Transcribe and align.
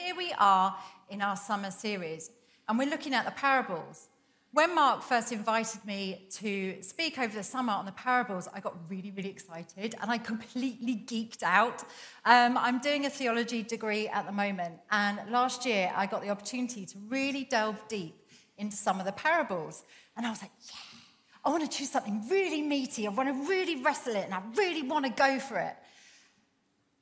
here 0.00 0.16
we 0.16 0.32
are 0.38 0.74
in 1.10 1.20
our 1.20 1.36
summer 1.36 1.70
series, 1.70 2.30
and 2.68 2.78
we're 2.78 2.88
looking 2.88 3.12
at 3.12 3.26
the 3.26 3.30
parables. 3.32 4.08
When 4.52 4.74
Mark 4.74 5.02
first 5.02 5.30
invited 5.30 5.84
me 5.84 6.26
to 6.38 6.82
speak 6.82 7.18
over 7.18 7.34
the 7.34 7.42
summer 7.42 7.74
on 7.74 7.84
the 7.84 7.92
parables, 7.92 8.48
I 8.52 8.60
got 8.60 8.74
really, 8.88 9.10
really 9.10 9.28
excited 9.28 9.94
and 10.00 10.10
I 10.10 10.16
completely 10.18 11.04
geeked 11.06 11.42
out. 11.42 11.82
Um, 12.24 12.56
I'm 12.56 12.78
doing 12.80 13.04
a 13.04 13.10
theology 13.10 13.62
degree 13.62 14.08
at 14.08 14.24
the 14.24 14.32
moment, 14.32 14.76
and 14.90 15.20
last 15.30 15.66
year 15.66 15.92
I 15.94 16.06
got 16.06 16.22
the 16.22 16.30
opportunity 16.30 16.86
to 16.86 16.98
really 17.08 17.44
delve 17.44 17.86
deep 17.88 18.16
into 18.56 18.76
some 18.76 19.00
of 19.00 19.06
the 19.06 19.12
parables. 19.12 19.84
And 20.16 20.26
I 20.26 20.30
was 20.30 20.40
like, 20.40 20.52
yeah, 20.66 21.00
I 21.44 21.50
want 21.50 21.70
to 21.70 21.78
choose 21.78 21.90
something 21.90 22.26
really 22.28 22.62
meaty. 22.62 23.06
I 23.06 23.10
want 23.10 23.28
to 23.28 23.48
really 23.48 23.82
wrestle 23.82 24.16
it 24.16 24.24
and 24.24 24.32
I 24.32 24.40
really 24.56 24.82
want 24.82 25.04
to 25.04 25.12
go 25.12 25.38
for 25.38 25.58
it. 25.58 25.76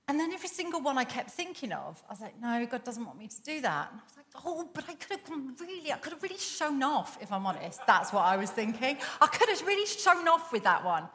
And 0.09 0.19
then 0.19 0.33
every 0.33 0.49
single 0.49 0.81
one 0.81 0.97
I 0.97 1.05
kept 1.05 1.31
thinking 1.31 1.71
of, 1.71 2.03
I 2.09 2.13
was 2.13 2.21
like, 2.23 2.41
no, 2.41 2.65
God 2.65 2.83
doesn't 2.83 3.05
want 3.05 3.19
me 3.19 3.29
to 3.29 3.43
do 3.43 3.61
that. 3.61 3.91
And 3.93 4.01
I 4.01 4.05
was 4.05 4.17
like, 4.17 4.43
oh, 4.47 4.71
but 4.73 4.85
I 4.89 4.95
could 4.95 5.19
have 5.19 5.25
gone 5.25 5.55
really, 5.61 5.93
I 5.93 5.99
could 5.99 6.15
have 6.15 6.23
really 6.23 6.39
shown 6.39 6.83
off, 6.83 7.19
if 7.21 7.31
I'm 7.31 7.45
honest. 7.45 7.81
That's 7.87 8.11
what 8.11 8.25
I 8.25 8.39
was 8.39 8.51
thinking. 8.51 8.97
I 9.21 9.27
could 9.27 9.51
have 9.51 9.61
really 9.67 9.87
shown 9.87 10.27
off 10.27 10.51
with 10.51 10.65
that 10.65 10.83
one. 10.83 11.09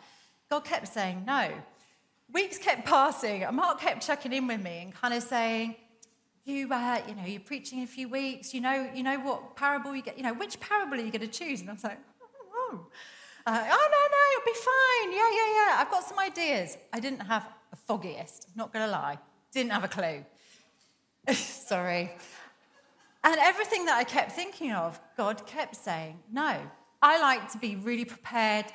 God 0.49 0.59
kept 0.59 0.87
saying 0.87 1.23
no. 1.25 1.49
Weeks 2.31 2.59
kept 2.59 2.85
passing, 2.85 3.43
and 3.43 3.55
Mark 3.55 3.79
kept 3.79 4.05
checking 4.05 4.31
in 4.31 4.45
with 4.45 4.61
me 4.61 4.83
and 4.83 4.93
kind 4.93 5.13
of 5.15 5.23
saying, 5.23 5.75
you, 6.45 6.71
uh, 6.71 7.01
you 7.07 7.15
know, 7.15 7.25
you're 7.25 7.39
preaching 7.39 7.79
in 7.79 7.85
a 7.85 7.87
few 7.87 8.09
weeks. 8.09 8.53
You 8.53 8.61
know, 8.61 8.89
you 8.93 9.01
know 9.01 9.17
what 9.19 9.55
parable 9.55 9.95
you 9.95 10.03
get. 10.03 10.17
You 10.17 10.23
know, 10.23 10.33
which 10.33 10.59
parable 10.59 10.95
are 10.95 11.01
you 11.01 11.11
going 11.11 11.21
to 11.21 11.27
choose? 11.27 11.61
And 11.61 11.69
I 11.69 11.73
was 11.73 11.83
like, 11.83 11.99
oh, 12.53 12.87
uh, 13.45 13.63
oh 13.71 13.87
no, 13.91 14.01
no, 14.11 14.23
it'll 14.33 14.45
be 14.45 14.59
fine. 14.59 15.11
Yeah, 15.11 15.29
yeah, 15.31 15.53
yeah. 15.55 15.81
I've 15.81 15.91
got 15.91 16.03
some 16.03 16.19
ideas. 16.19 16.77
I 16.91 16.99
didn't 16.99 17.21
have 17.21 17.47
foggiest. 17.87 18.47
Not 18.55 18.73
going 18.73 18.85
to 18.85 18.91
lie, 18.91 19.17
didn't 19.51 19.71
have 19.71 19.83
a 19.83 19.87
clue. 19.87 20.25
Sorry. 21.33 22.11
And 23.23 23.37
everything 23.39 23.85
that 23.85 23.97
I 23.97 24.03
kept 24.03 24.33
thinking 24.33 24.73
of, 24.73 24.99
God 25.15 25.45
kept 25.45 25.75
saying, 25.75 26.19
no. 26.31 26.57
I 27.01 27.19
like 27.19 27.51
to 27.51 27.57
be 27.57 27.75
really 27.75 28.05
prepared, 28.05 28.65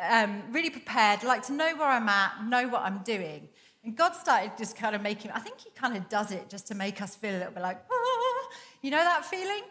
um, 0.00 0.42
really 0.50 0.70
prepared, 0.70 1.22
like 1.22 1.46
to 1.46 1.52
know 1.52 1.76
where 1.76 1.88
I'm 1.88 2.08
at, 2.08 2.44
know 2.46 2.68
what 2.68 2.82
I'm 2.82 2.98
doing. 3.04 3.48
And 3.84 3.96
God 3.96 4.14
started 4.14 4.52
just 4.58 4.76
kind 4.76 4.94
of 4.94 5.02
making, 5.02 5.30
I 5.30 5.38
think 5.38 5.60
He 5.60 5.70
kind 5.70 5.96
of 5.96 6.08
does 6.08 6.32
it 6.32 6.50
just 6.50 6.66
to 6.68 6.74
make 6.74 7.00
us 7.00 7.16
feel 7.16 7.30
a 7.30 7.38
little 7.38 7.52
bit 7.52 7.62
like, 7.62 7.82
ah, 7.90 8.48
you 8.82 8.90
know 8.90 8.98
that 8.98 9.24
feeling? 9.24 9.62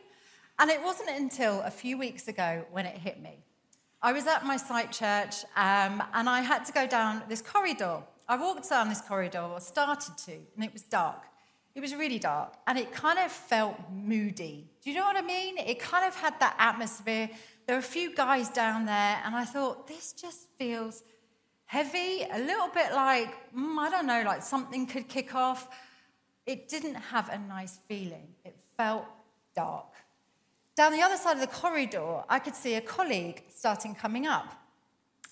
And 0.58 0.70
it 0.70 0.82
wasn't 0.82 1.10
until 1.10 1.62
a 1.62 1.72
few 1.72 1.98
weeks 1.98 2.28
ago 2.28 2.66
when 2.72 2.86
it 2.86 2.98
hit 2.98 3.22
me. 3.22 3.44
I 4.02 4.14
was 4.14 4.28
at 4.28 4.46
my 4.46 4.58
site 4.58 4.92
church 4.92 5.44
um, 5.56 6.02
and 6.14 6.30
I 6.30 6.42
had 6.42 6.66
to 6.66 6.74
go 6.74 6.88
down 6.88 7.24
this 7.28 7.42
corridor. 7.42 8.02
I 8.30 8.38
walked 8.38 8.70
down 8.70 8.88
this 8.88 9.02
corridor, 9.02 9.42
or 9.42 9.60
started 9.60 10.18
to, 10.26 10.34
and 10.56 10.64
it 10.64 10.72
was 10.72 10.84
dark. 10.84 11.24
It 11.76 11.82
was 11.82 11.96
really 11.96 12.20
dark 12.20 12.56
and 12.68 12.78
it 12.78 12.92
kind 12.92 13.20
of 13.20 13.32
felt 13.32 13.78
moody. 13.92 14.70
Do 14.84 14.90
you 14.90 14.98
know 14.98 15.06
what 15.06 15.16
I 15.16 15.22
mean? 15.22 15.58
It 15.58 15.80
kind 15.80 16.06
of 16.06 16.16
had 16.16 16.40
that 16.40 16.56
atmosphere. 16.60 17.30
There 17.66 17.76
were 17.76 17.80
a 17.80 17.94
few 17.98 18.14
guys 18.16 18.50
down 18.50 18.86
there, 18.86 19.22
and 19.24 19.36
I 19.36 19.46
thought, 19.46 19.88
this 19.88 20.14
just 20.14 20.48
feels 20.58 21.04
heavy, 21.66 22.26
a 22.32 22.40
little 22.40 22.70
bit 22.70 22.94
like, 22.94 23.30
mm, 23.56 23.78
I 23.78 23.90
don't 23.90 24.08
know, 24.08 24.24
like 24.26 24.42
something 24.42 24.88
could 24.88 25.08
kick 25.08 25.36
off. 25.36 25.70
It 26.46 26.68
didn't 26.68 26.96
have 26.96 27.30
a 27.30 27.38
nice 27.38 27.80
feeling. 27.88 28.30
It 28.44 28.60
felt 28.76 29.06
dark. 29.56 29.94
Down 30.76 30.94
the 30.94 31.02
other 31.02 31.18
side 31.18 31.34
of 31.34 31.42
the 31.42 31.48
corridor, 31.48 32.24
I 32.28 32.40
could 32.40 32.56
see 32.56 32.76
a 32.76 32.82
colleague 32.82 33.44
starting 33.50 33.94
coming 33.94 34.26
up. 34.26 34.54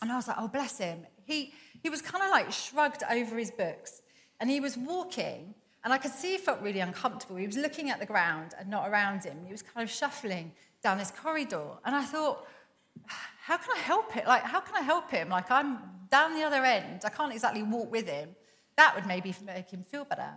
And 0.01 0.11
I 0.11 0.15
was 0.15 0.27
like, 0.27 0.37
oh, 0.39 0.47
bless 0.47 0.77
him. 0.77 1.07
He, 1.23 1.53
he 1.83 1.89
was 1.89 2.01
kind 2.01 2.23
of 2.23 2.29
like 2.31 2.51
shrugged 2.51 3.03
over 3.09 3.37
his 3.37 3.51
books. 3.51 4.01
And 4.39 4.49
he 4.49 4.59
was 4.59 4.77
walking, 4.77 5.55
and 5.83 5.93
I 5.93 5.97
could 5.97 6.11
see 6.11 6.33
he 6.33 6.37
felt 6.37 6.61
really 6.61 6.79
uncomfortable. 6.79 7.37
He 7.37 7.47
was 7.47 7.57
looking 7.57 7.89
at 7.89 7.99
the 7.99 8.05
ground 8.05 8.53
and 8.59 8.69
not 8.69 8.87
around 8.87 9.23
him. 9.23 9.37
He 9.45 9.51
was 9.51 9.61
kind 9.61 9.83
of 9.83 9.89
shuffling 9.89 10.51
down 10.83 10.97
this 10.97 11.11
corridor. 11.11 11.69
And 11.85 11.95
I 11.95 12.03
thought, 12.03 12.47
how 13.07 13.57
can 13.57 13.69
I 13.75 13.79
help 13.79 14.15
it? 14.15 14.27
Like, 14.27 14.43
how 14.43 14.59
can 14.59 14.75
I 14.75 14.81
help 14.81 15.09
him? 15.09 15.29
Like, 15.29 15.49
I'm 15.49 15.79
down 16.11 16.33
the 16.33 16.43
other 16.43 16.63
end. 16.63 17.01
I 17.03 17.09
can't 17.09 17.33
exactly 17.33 17.63
walk 17.63 17.91
with 17.91 18.07
him. 18.07 18.29
That 18.75 18.93
would 18.95 19.07
maybe 19.07 19.33
make 19.45 19.71
him 19.71 19.83
feel 19.83 20.05
better. 20.05 20.33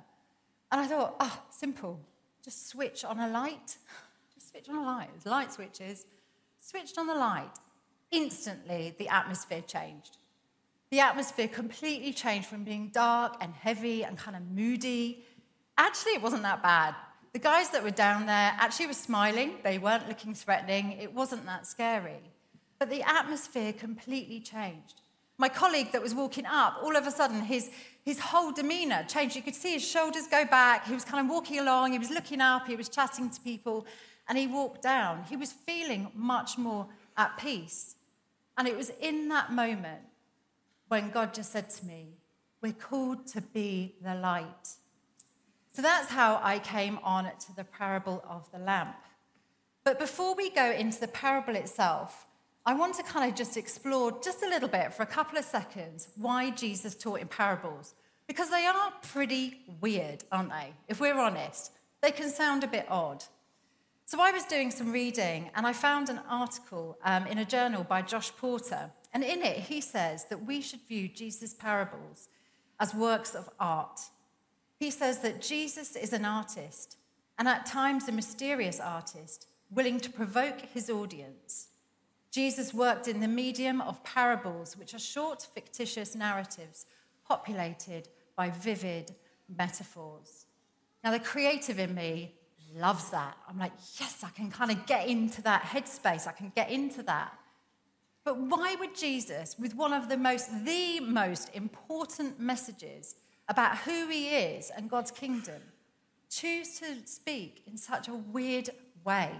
And 0.72 0.80
I 0.80 0.86
thought, 0.86 1.16
oh, 1.20 1.42
simple. 1.50 2.00
Just 2.42 2.68
switch 2.68 3.04
on 3.04 3.18
a 3.18 3.28
light. 3.28 3.76
Just 4.34 4.50
switch 4.50 4.68
on 4.68 4.76
a 4.76 4.82
light. 4.82 5.10
Light 5.24 5.52
switches. 5.52 6.06
Switched 6.58 6.96
on 6.96 7.06
the 7.06 7.14
light. 7.14 7.58
Instantly, 8.10 8.94
the 8.98 9.08
atmosphere 9.08 9.62
changed. 9.66 10.16
The 10.90 10.98
atmosphere 11.00 11.46
completely 11.46 12.12
changed 12.12 12.48
from 12.48 12.64
being 12.64 12.88
dark 12.88 13.36
and 13.40 13.54
heavy 13.54 14.04
and 14.04 14.18
kind 14.18 14.36
of 14.36 14.42
moody. 14.50 15.24
Actually, 15.78 16.12
it 16.12 16.22
wasn't 16.22 16.42
that 16.42 16.64
bad. 16.64 16.96
The 17.32 17.38
guys 17.38 17.70
that 17.70 17.84
were 17.84 17.92
down 17.92 18.26
there 18.26 18.52
actually 18.58 18.88
were 18.88 18.92
smiling. 18.92 19.58
They 19.62 19.78
weren't 19.78 20.08
looking 20.08 20.34
threatening. 20.34 20.92
It 20.92 21.14
wasn't 21.14 21.46
that 21.46 21.64
scary. 21.64 22.20
But 22.80 22.90
the 22.90 23.02
atmosphere 23.02 23.72
completely 23.72 24.40
changed. 24.40 25.02
My 25.38 25.48
colleague 25.48 25.92
that 25.92 26.02
was 26.02 26.12
walking 26.12 26.44
up, 26.44 26.78
all 26.82 26.96
of 26.96 27.06
a 27.06 27.10
sudden, 27.12 27.42
his, 27.42 27.70
his 28.04 28.18
whole 28.18 28.50
demeanor 28.50 29.04
changed. 29.06 29.36
You 29.36 29.42
could 29.42 29.54
see 29.54 29.74
his 29.74 29.86
shoulders 29.86 30.26
go 30.26 30.44
back. 30.44 30.88
He 30.88 30.92
was 30.92 31.04
kind 31.04 31.24
of 31.24 31.30
walking 31.30 31.60
along. 31.60 31.92
He 31.92 32.00
was 32.00 32.10
looking 32.10 32.40
up. 32.40 32.66
He 32.66 32.74
was 32.74 32.88
chatting 32.88 33.30
to 33.30 33.40
people. 33.40 33.86
And 34.28 34.36
he 34.36 34.48
walked 34.48 34.82
down. 34.82 35.24
He 35.30 35.36
was 35.36 35.52
feeling 35.52 36.10
much 36.16 36.58
more 36.58 36.88
at 37.16 37.38
peace. 37.38 37.94
And 38.58 38.66
it 38.66 38.76
was 38.76 38.90
in 39.00 39.28
that 39.28 39.52
moment 39.52 40.00
when 40.90 41.10
God 41.10 41.32
just 41.32 41.52
said 41.52 41.70
to 41.70 41.86
me, 41.86 42.16
We're 42.60 42.72
called 42.72 43.28
to 43.28 43.40
be 43.40 43.94
the 44.02 44.16
light. 44.16 44.74
So 45.70 45.82
that's 45.82 46.10
how 46.10 46.40
I 46.42 46.58
came 46.58 46.98
on 47.04 47.24
to 47.24 47.54
the 47.54 47.62
parable 47.62 48.24
of 48.28 48.50
the 48.50 48.58
lamp. 48.58 48.96
But 49.84 50.00
before 50.00 50.34
we 50.34 50.50
go 50.50 50.72
into 50.72 51.00
the 51.00 51.06
parable 51.08 51.54
itself, 51.54 52.26
I 52.66 52.74
want 52.74 52.96
to 52.96 53.04
kind 53.04 53.30
of 53.30 53.38
just 53.38 53.56
explore 53.56 54.18
just 54.20 54.42
a 54.42 54.48
little 54.48 54.68
bit 54.68 54.92
for 54.92 55.04
a 55.04 55.06
couple 55.06 55.38
of 55.38 55.44
seconds 55.44 56.08
why 56.16 56.50
Jesus 56.50 56.96
taught 56.96 57.20
in 57.20 57.28
parables. 57.28 57.94
Because 58.26 58.50
they 58.50 58.66
are 58.66 58.92
pretty 59.12 59.60
weird, 59.80 60.24
aren't 60.32 60.50
they? 60.50 60.72
If 60.88 61.00
we're 61.00 61.18
honest, 61.18 61.70
they 62.02 62.10
can 62.10 62.30
sound 62.30 62.64
a 62.64 62.68
bit 62.68 62.86
odd. 62.88 63.24
So 64.06 64.20
I 64.20 64.32
was 64.32 64.44
doing 64.44 64.72
some 64.72 64.90
reading 64.90 65.50
and 65.54 65.68
I 65.68 65.72
found 65.72 66.08
an 66.08 66.20
article 66.28 66.98
um, 67.04 67.28
in 67.28 67.38
a 67.38 67.44
journal 67.44 67.84
by 67.84 68.02
Josh 68.02 68.32
Porter. 68.36 68.90
And 69.12 69.24
in 69.24 69.42
it, 69.42 69.58
he 69.58 69.80
says 69.80 70.26
that 70.26 70.44
we 70.44 70.60
should 70.60 70.80
view 70.88 71.08
Jesus' 71.08 71.54
parables 71.54 72.28
as 72.78 72.94
works 72.94 73.34
of 73.34 73.50
art. 73.58 74.00
He 74.78 74.90
says 74.90 75.20
that 75.20 75.42
Jesus 75.42 75.96
is 75.96 76.12
an 76.12 76.24
artist, 76.24 76.96
and 77.38 77.48
at 77.48 77.66
times 77.66 78.08
a 78.08 78.12
mysterious 78.12 78.80
artist, 78.80 79.46
willing 79.70 80.00
to 80.00 80.10
provoke 80.10 80.60
his 80.60 80.88
audience 80.88 81.70
Jesus 82.30 82.72
worked 82.72 83.08
in 83.08 83.20
the 83.20 83.28
medium 83.28 83.80
of 83.80 84.04
parables, 84.04 84.76
which 84.76 84.94
are 84.94 85.00
short, 85.00 85.46
fictitious 85.52 86.14
narratives 86.14 86.86
populated 87.26 88.08
by 88.36 88.50
vivid 88.50 89.14
metaphors. 89.48 90.46
Now, 91.02 91.10
the 91.10 91.18
creative 91.18 91.80
in 91.80 91.94
me 91.94 92.34
loves 92.76 93.10
that. 93.10 93.36
I'm 93.48 93.58
like, 93.58 93.72
yes, 93.98 94.22
I 94.24 94.30
can 94.30 94.50
kind 94.50 94.70
of 94.70 94.86
get 94.86 95.08
into 95.08 95.42
that 95.42 95.62
headspace, 95.62 96.28
I 96.28 96.32
can 96.32 96.52
get 96.54 96.70
into 96.70 97.02
that. 97.04 97.36
But 98.24 98.38
why 98.38 98.76
would 98.78 98.94
Jesus, 98.94 99.56
with 99.58 99.74
one 99.74 99.92
of 99.92 100.08
the 100.08 100.16
most, 100.16 100.64
the 100.64 101.00
most 101.00 101.50
important 101.54 102.38
messages 102.38 103.14
about 103.48 103.78
who 103.78 104.08
he 104.08 104.28
is 104.28 104.70
and 104.76 104.90
God's 104.90 105.10
kingdom, 105.10 105.60
choose 106.28 106.78
to 106.80 107.06
speak 107.06 107.62
in 107.66 107.76
such 107.76 108.08
a 108.08 108.14
weird 108.14 108.70
way? 109.04 109.32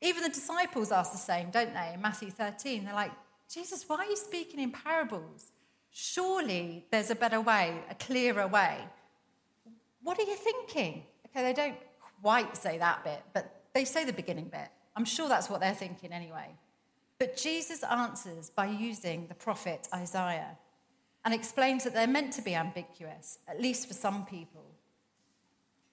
Even 0.00 0.22
the 0.22 0.28
disciples 0.28 0.92
ask 0.92 1.12
the 1.12 1.18
same, 1.18 1.50
don't 1.50 1.72
they? 1.72 1.92
In 1.94 2.02
Matthew 2.02 2.30
13, 2.30 2.84
they're 2.84 2.94
like, 2.94 3.12
Jesus, 3.48 3.84
why 3.86 3.96
are 3.98 4.04
you 4.04 4.16
speaking 4.16 4.60
in 4.60 4.70
parables? 4.70 5.52
Surely 5.90 6.86
there's 6.90 7.10
a 7.10 7.14
better 7.14 7.40
way, 7.40 7.78
a 7.90 7.94
clearer 7.94 8.46
way. 8.46 8.78
What 10.02 10.18
are 10.18 10.24
you 10.24 10.34
thinking? 10.34 11.04
Okay, 11.26 11.42
they 11.42 11.52
don't 11.52 11.76
quite 12.20 12.56
say 12.56 12.78
that 12.78 13.04
bit, 13.04 13.22
but 13.32 13.62
they 13.72 13.84
say 13.84 14.04
the 14.04 14.12
beginning 14.12 14.46
bit. 14.46 14.68
I'm 14.96 15.04
sure 15.04 15.28
that's 15.28 15.48
what 15.48 15.60
they're 15.60 15.74
thinking 15.74 16.12
anyway. 16.12 16.48
But 17.22 17.36
Jesus 17.36 17.84
answers 17.84 18.50
by 18.50 18.66
using 18.66 19.28
the 19.28 19.34
prophet 19.36 19.86
Isaiah 19.94 20.58
and 21.24 21.32
explains 21.32 21.84
that 21.84 21.94
they're 21.94 22.08
meant 22.08 22.32
to 22.32 22.42
be 22.42 22.56
ambiguous, 22.56 23.38
at 23.46 23.62
least 23.62 23.86
for 23.86 23.94
some 23.94 24.26
people. 24.26 24.64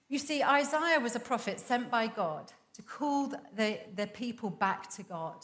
You 0.08 0.18
see, 0.18 0.42
Isaiah 0.42 0.98
was 0.98 1.14
a 1.14 1.20
prophet 1.20 1.60
sent 1.60 1.88
by 1.88 2.08
God 2.08 2.52
to 2.74 2.82
call 2.82 3.28
the, 3.54 3.78
the 3.94 4.08
people 4.08 4.50
back 4.50 4.90
to 4.96 5.04
God. 5.04 5.36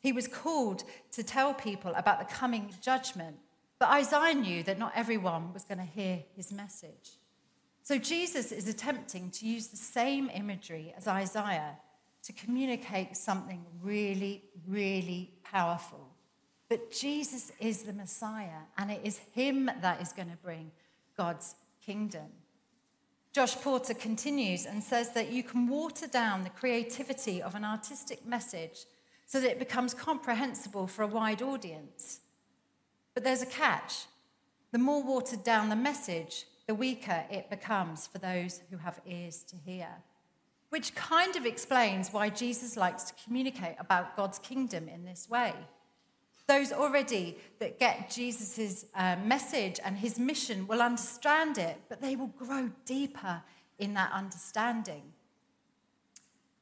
He 0.00 0.10
was 0.10 0.26
called 0.26 0.82
to 1.12 1.22
tell 1.22 1.54
people 1.54 1.92
about 1.94 2.18
the 2.18 2.34
coming 2.34 2.74
judgment, 2.82 3.36
but 3.78 3.90
Isaiah 3.90 4.34
knew 4.34 4.64
that 4.64 4.76
not 4.76 4.90
everyone 4.96 5.52
was 5.52 5.62
going 5.62 5.78
to 5.78 5.84
hear 5.84 6.24
his 6.34 6.52
message. 6.52 7.12
So 7.84 7.96
Jesus 7.96 8.50
is 8.50 8.66
attempting 8.66 9.30
to 9.30 9.46
use 9.46 9.68
the 9.68 9.76
same 9.76 10.28
imagery 10.34 10.92
as 10.98 11.06
Isaiah 11.06 11.76
to 12.26 12.32
communicate 12.32 13.16
something 13.16 13.64
really, 13.82 14.42
really 14.66 15.30
powerful. 15.44 16.08
But 16.68 16.90
Jesus 16.90 17.52
is 17.60 17.84
the 17.84 17.92
Messiah, 17.92 18.66
and 18.76 18.90
it 18.90 19.00
is 19.04 19.20
him 19.32 19.70
that 19.80 20.02
is 20.02 20.12
going 20.12 20.30
to 20.30 20.36
bring 20.36 20.72
God's 21.16 21.54
kingdom. 21.84 22.26
Josh 23.32 23.54
Porter 23.54 23.94
continues 23.94 24.66
and 24.66 24.82
says 24.82 25.12
that 25.12 25.30
you 25.30 25.44
can 25.44 25.68
water 25.68 26.08
down 26.08 26.42
the 26.42 26.50
creativity 26.50 27.40
of 27.40 27.54
an 27.54 27.64
artistic 27.64 28.26
message 28.26 28.86
so 29.26 29.40
that 29.40 29.52
it 29.52 29.58
becomes 29.60 29.94
comprehensible 29.94 30.88
for 30.88 31.02
a 31.02 31.06
wide 31.06 31.42
audience. 31.42 32.20
But 33.14 33.22
there's 33.22 33.42
a 33.42 33.46
catch. 33.46 34.06
The 34.72 34.78
more 34.78 35.02
watered 35.02 35.44
down 35.44 35.68
the 35.68 35.76
message, 35.76 36.46
the 36.66 36.74
weaker 36.74 37.24
it 37.30 37.50
becomes 37.50 38.08
for 38.08 38.18
those 38.18 38.62
who 38.70 38.78
have 38.78 39.00
ears 39.06 39.44
to 39.44 39.56
hear. 39.56 39.88
Which 40.70 40.94
kind 40.94 41.36
of 41.36 41.46
explains 41.46 42.12
why 42.12 42.28
Jesus 42.28 42.76
likes 42.76 43.04
to 43.04 43.14
communicate 43.24 43.76
about 43.78 44.16
God's 44.16 44.38
kingdom 44.38 44.88
in 44.88 45.04
this 45.04 45.28
way. 45.28 45.54
Those 46.48 46.72
already 46.72 47.38
that 47.58 47.78
get 47.78 48.10
Jesus' 48.10 48.86
uh, 48.94 49.16
message 49.24 49.80
and 49.84 49.96
his 49.96 50.18
mission 50.18 50.66
will 50.66 50.80
understand 50.80 51.58
it, 51.58 51.80
but 51.88 52.00
they 52.00 52.14
will 52.14 52.28
grow 52.28 52.70
deeper 52.84 53.42
in 53.78 53.94
that 53.94 54.12
understanding. 54.12 55.12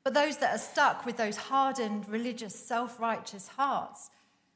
But 0.03 0.15
those 0.15 0.39
that 0.39 0.55
are 0.55 0.59
stuck 0.59 1.07
with 1.07 1.17
those 1.17 1.37
hardened, 1.37 2.09
religious, 2.09 2.55
self 2.55 3.01
righteous 3.01 3.49
hearts, 3.49 4.11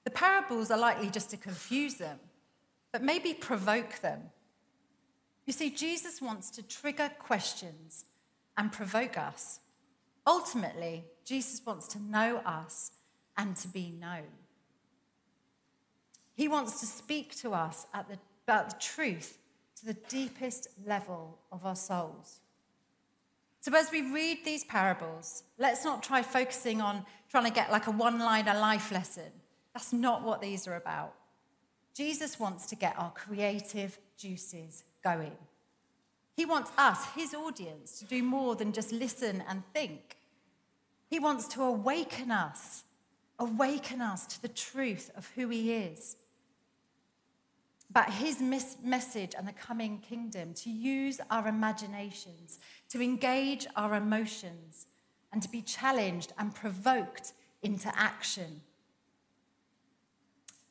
the 0.05 0.11
parables 0.11 0.71
are 0.71 0.79
likely 0.79 1.11
just 1.11 1.31
to 1.31 1.37
confuse 1.37 1.95
them, 1.95 2.19
but 2.93 3.03
maybe 3.03 3.35
provoke 3.35 4.01
them. 4.01 4.31
You 5.47 5.53
see, 5.53 5.71
Jesus 5.71 6.21
wants 6.21 6.51
to 6.51 6.63
trigger 6.63 7.11
questions 7.19 8.05
and 8.59 8.73
provoke 8.73 9.17
us. 9.17 9.61
Ultimately, 10.27 11.05
Jesus 11.25 11.63
wants 11.65 11.87
to 11.89 12.03
know 12.03 12.43
us 12.45 12.91
and 13.37 13.57
to 13.57 13.69
be 13.69 13.95
known. 13.99 14.27
He 16.35 16.49
wants 16.49 16.81
to 16.81 16.87
speak 16.87 17.35
to 17.37 17.55
us 17.55 17.87
the, 17.95 18.19
about 18.47 18.71
the 18.71 18.77
truth 18.81 19.39
to 19.77 19.87
the 19.87 19.95
deepest 19.95 20.69
level 20.85 21.39
of 21.51 21.65
our 21.65 21.77
souls. 21.77 22.41
So, 23.61 23.75
as 23.75 23.91
we 23.91 24.03
read 24.03 24.45
these 24.45 24.65
parables, 24.65 25.45
let's 25.59 25.85
not 25.85 26.03
try 26.03 26.23
focusing 26.23 26.81
on 26.81 27.05
trying 27.31 27.45
to 27.45 27.51
get 27.51 27.71
like 27.71 27.87
a 27.87 27.91
one 27.91 28.19
liner 28.19 28.55
life 28.55 28.91
lesson. 28.93 29.31
That's 29.75 29.93
not 29.93 30.23
what 30.23 30.41
these 30.41 30.67
are 30.67 30.77
about. 30.77 31.15
Jesus 31.95 32.39
wants 32.39 32.67
to 32.67 32.77
get 32.77 32.99
our 32.99 33.13
creative 33.13 33.99
juices 34.17 34.85
going. 35.03 35.37
He 36.39 36.45
wants 36.45 36.71
us, 36.79 37.05
his 37.17 37.35
audience, 37.35 37.99
to 37.99 38.05
do 38.05 38.23
more 38.23 38.55
than 38.55 38.73
just 38.73 38.93
listen 38.93 39.43
and 39.49 39.65
think. 39.75 40.19
He 41.09 41.19
wants 41.19 41.49
to 41.49 41.65
awaken 41.65 42.31
us, 42.31 42.85
awaken 43.41 44.01
us 44.01 44.25
to 44.27 44.43
the 44.43 44.47
truth 44.47 45.11
of 45.17 45.29
who 45.35 45.49
he 45.49 45.73
is 45.73 46.17
about 47.91 48.13
his 48.13 48.41
message 48.41 49.35
and 49.37 49.49
the 49.49 49.53
coming 49.53 49.99
kingdom, 49.99 50.55
to 50.55 50.71
use 50.71 51.21
our 51.29 51.49
imaginations, 51.49 52.61
to 52.91 53.03
engage 53.03 53.67
our 53.75 53.97
emotions, 53.97 54.87
and 55.33 55.43
to 55.43 55.49
be 55.49 55.61
challenged 55.61 56.33
and 56.39 56.55
provoked 56.55 57.33
into 57.65 57.91
action. 57.99 58.61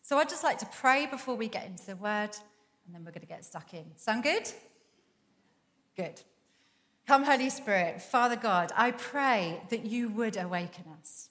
So 0.01 0.17
I'd 0.17 0.29
just 0.29 0.45
like 0.45 0.59
to 0.59 0.69
pray 0.79 1.07
before 1.07 1.35
we 1.35 1.49
get 1.49 1.65
into 1.65 1.87
the 1.87 1.97
word, 1.97 2.37
and 2.85 2.95
then 2.95 3.03
we're 3.03 3.11
going 3.11 3.19
to 3.19 3.27
get 3.27 3.43
stuck 3.43 3.73
in. 3.73 3.83
Sound 3.97 4.23
good? 4.23 4.49
Good. 5.97 6.21
Come, 7.07 7.23
Holy 7.23 7.49
Spirit, 7.49 8.01
Father 8.01 8.35
God, 8.35 8.71
I 8.75 8.91
pray 8.91 9.61
that 9.69 9.85
you 9.85 10.09
would 10.09 10.37
awaken 10.37 10.85
us, 10.99 11.29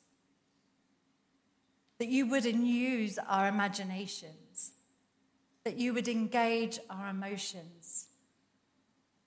that 1.99 2.09
you 2.09 2.27
would 2.27 2.45
use 2.45 3.19
our 3.19 3.49
imaginations 3.49 4.73
that 5.67 5.77
you 5.79 5.93
would 5.93 6.07
engage 6.07 6.79
our 6.89 7.09
emotions. 7.09 8.07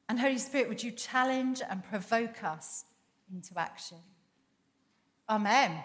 And 0.08 0.18
Holy 0.18 0.38
Spirit, 0.38 0.70
would 0.70 0.82
you 0.82 0.92
challenge 0.92 1.62
and 1.70 1.84
provoke 1.84 2.46
us 2.46 2.86
into 3.30 3.60
action? 3.60 3.98
Amen. 5.30 5.84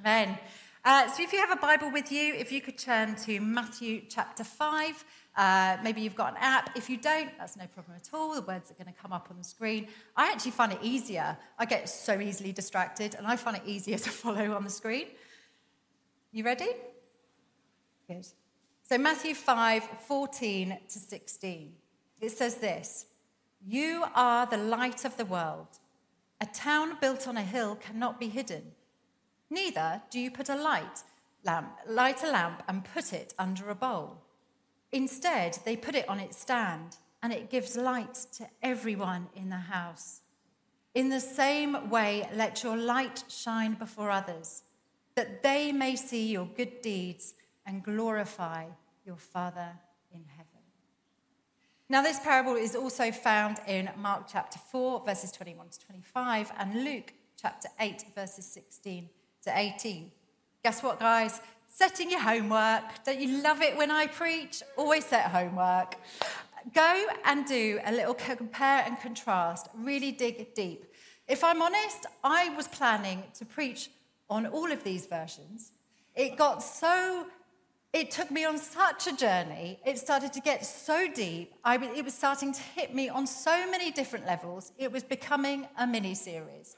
Amen. 0.00 0.36
Uh, 0.84 1.06
so, 1.06 1.22
if 1.22 1.32
you 1.32 1.38
have 1.38 1.52
a 1.52 1.60
Bible 1.60 1.92
with 1.92 2.10
you, 2.10 2.34
if 2.34 2.50
you 2.50 2.60
could 2.60 2.76
turn 2.76 3.14
to 3.14 3.38
Matthew 3.38 4.02
chapter 4.08 4.42
5, 4.42 5.04
uh, 5.36 5.78
maybe 5.82 6.00
you've 6.00 6.14
got 6.14 6.32
an 6.32 6.38
app. 6.40 6.76
If 6.76 6.90
you 6.90 6.96
don't, 6.96 7.30
that's 7.38 7.56
no 7.56 7.66
problem 7.66 7.96
at 7.96 8.08
all. 8.12 8.34
The 8.34 8.42
words 8.42 8.70
are 8.70 8.74
going 8.74 8.92
to 8.92 9.00
come 9.00 9.12
up 9.12 9.28
on 9.30 9.38
the 9.38 9.44
screen. 9.44 9.88
I 10.16 10.30
actually 10.30 10.50
find 10.50 10.72
it 10.72 10.78
easier. 10.82 11.36
I 11.58 11.64
get 11.64 11.88
so 11.88 12.20
easily 12.20 12.52
distracted, 12.52 13.14
and 13.14 13.26
I 13.26 13.36
find 13.36 13.56
it 13.56 13.62
easier 13.66 13.98
to 14.06 14.10
follow 14.10 14.52
on 14.52 14.64
the 14.64 14.70
screen. 14.70 15.06
You 16.32 16.44
ready? 16.44 16.68
Good. 18.08 18.26
So, 18.82 18.98
Matthew 18.98 19.34
5 19.34 19.84
14 20.06 20.78
to 20.88 20.98
16. 20.98 21.72
It 22.20 22.30
says 22.30 22.56
this 22.56 23.06
You 23.66 24.04
are 24.14 24.46
the 24.46 24.58
light 24.58 25.04
of 25.04 25.16
the 25.16 25.24
world. 25.24 25.68
A 26.40 26.46
town 26.46 26.98
built 27.00 27.28
on 27.28 27.36
a 27.36 27.42
hill 27.42 27.76
cannot 27.76 28.18
be 28.18 28.28
hidden. 28.28 28.72
Neither 29.48 30.02
do 30.10 30.18
you 30.18 30.30
put 30.30 30.48
a 30.48 30.56
light 30.56 31.04
lamp, 31.44 31.76
light 31.86 32.22
a 32.22 32.30
lamp 32.30 32.62
and 32.68 32.84
put 32.84 33.12
it 33.12 33.34
under 33.38 33.68
a 33.68 33.74
bowl. 33.74 34.21
Instead, 34.92 35.58
they 35.64 35.76
put 35.76 35.94
it 35.94 36.08
on 36.08 36.20
its 36.20 36.38
stand, 36.38 36.96
and 37.22 37.32
it 37.32 37.50
gives 37.50 37.76
light 37.76 38.14
to 38.36 38.46
everyone 38.62 39.28
in 39.34 39.48
the 39.48 39.56
house. 39.56 40.20
In 40.94 41.08
the 41.08 41.20
same 41.20 41.88
way, 41.88 42.28
let 42.34 42.62
your 42.62 42.76
light 42.76 43.24
shine 43.28 43.74
before 43.74 44.10
others, 44.10 44.62
that 45.14 45.42
they 45.42 45.72
may 45.72 45.96
see 45.96 46.30
your 46.30 46.46
good 46.46 46.82
deeds 46.82 47.34
and 47.64 47.82
glorify 47.82 48.66
your 49.06 49.16
Father 49.16 49.70
in 50.12 50.24
heaven. 50.36 50.46
Now, 51.88 52.02
this 52.02 52.20
parable 52.20 52.56
is 52.56 52.74
also 52.74 53.10
found 53.12 53.58
in 53.66 53.90
Mark 53.98 54.26
chapter 54.30 54.58
4, 54.70 55.04
verses 55.04 55.32
21 55.32 55.68
to 55.70 55.80
25, 55.80 56.52
and 56.58 56.84
Luke 56.84 57.12
chapter 57.40 57.68
8, 57.80 58.04
verses 58.14 58.46
16 58.46 59.08
to 59.44 59.52
18. 59.54 60.10
Guess 60.62 60.82
what, 60.82 61.00
guys? 61.00 61.40
Setting 61.74 62.10
your 62.10 62.20
homework. 62.20 63.02
Don't 63.02 63.18
you 63.18 63.42
love 63.42 63.62
it 63.62 63.74
when 63.78 63.90
I 63.90 64.06
preach? 64.06 64.62
Always 64.76 65.06
set 65.06 65.30
homework. 65.30 65.94
Go 66.74 67.06
and 67.24 67.46
do 67.46 67.80
a 67.86 67.90
little 67.90 68.12
compare 68.12 68.84
and 68.84 69.00
contrast, 69.00 69.70
really 69.74 70.12
dig 70.12 70.54
deep. 70.54 70.84
If 71.26 71.42
I'm 71.42 71.62
honest, 71.62 72.04
I 72.22 72.50
was 72.50 72.68
planning 72.68 73.22
to 73.38 73.46
preach 73.46 73.88
on 74.28 74.46
all 74.46 74.70
of 74.70 74.84
these 74.84 75.06
versions. 75.06 75.72
It 76.14 76.36
got 76.36 76.62
so 76.62 77.24
it 77.94 78.10
took 78.10 78.30
me 78.30 78.44
on 78.44 78.58
such 78.58 79.06
a 79.06 79.16
journey. 79.16 79.80
It 79.86 79.98
started 79.98 80.34
to 80.34 80.40
get 80.40 80.66
so 80.66 81.08
deep. 81.10 81.54
I, 81.64 81.76
it 81.96 82.04
was 82.04 82.12
starting 82.12 82.52
to 82.52 82.60
hit 82.60 82.94
me 82.94 83.08
on 83.08 83.26
so 83.26 83.70
many 83.70 83.90
different 83.90 84.26
levels. 84.26 84.72
It 84.76 84.92
was 84.92 85.02
becoming 85.02 85.66
a 85.78 85.86
mini 85.86 86.14
series. 86.14 86.76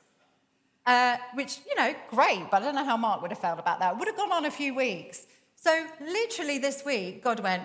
Uh, 0.87 1.17
which, 1.35 1.61
you 1.67 1.75
know, 1.76 1.95
great, 2.11 2.50
but 2.50 2.61
I 2.61 2.64
don't 2.67 2.75
know 2.75 2.85
how 2.85 2.97
Mark 2.97 3.23
would 3.23 3.31
have 3.31 3.38
felt 3.38 3.59
about 3.59 3.79
that. 3.81 3.99
Would 3.99 4.07
have 4.09 4.17
gone 4.17 4.33
on 4.33 4.45
a 4.45 4.50
few 4.50 4.75
weeks. 4.75 5.26
So, 5.57 5.87
literally 6.00 6.59
this 6.59 6.85
week, 6.85 7.25
God 7.25 7.41
went, 7.41 7.62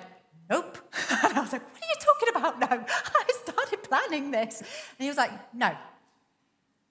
Nope. 0.50 0.78
and 1.24 1.38
I 1.38 1.42
was 1.42 1.54
like, 1.54 1.64
What 1.64 1.82
are 1.82 1.88
you 1.88 1.96
talking 2.00 2.30
about? 2.36 2.60
No. 2.60 2.86
I 2.96 3.34
started 3.44 3.84
planning 3.84 4.32
this. 4.32 4.62
And 4.62 4.68
he 5.00 5.08
was 5.08 5.18
like, 5.18 5.32
No. 5.54 5.76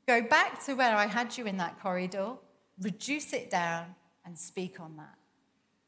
Go 0.07 0.23
back 0.23 0.65
to 0.67 0.75
where 0.75 0.95
I 0.97 1.07
had 1.07 1.37
you 1.37 1.47
in 1.47 1.57
that 1.59 1.81
corridor, 1.81 2.35
reduce 2.81 3.33
it 3.33 3.51
down, 3.51 3.95
and 4.25 4.39
speak 4.39 4.81
on 4.81 4.97
that. 4.97 5.15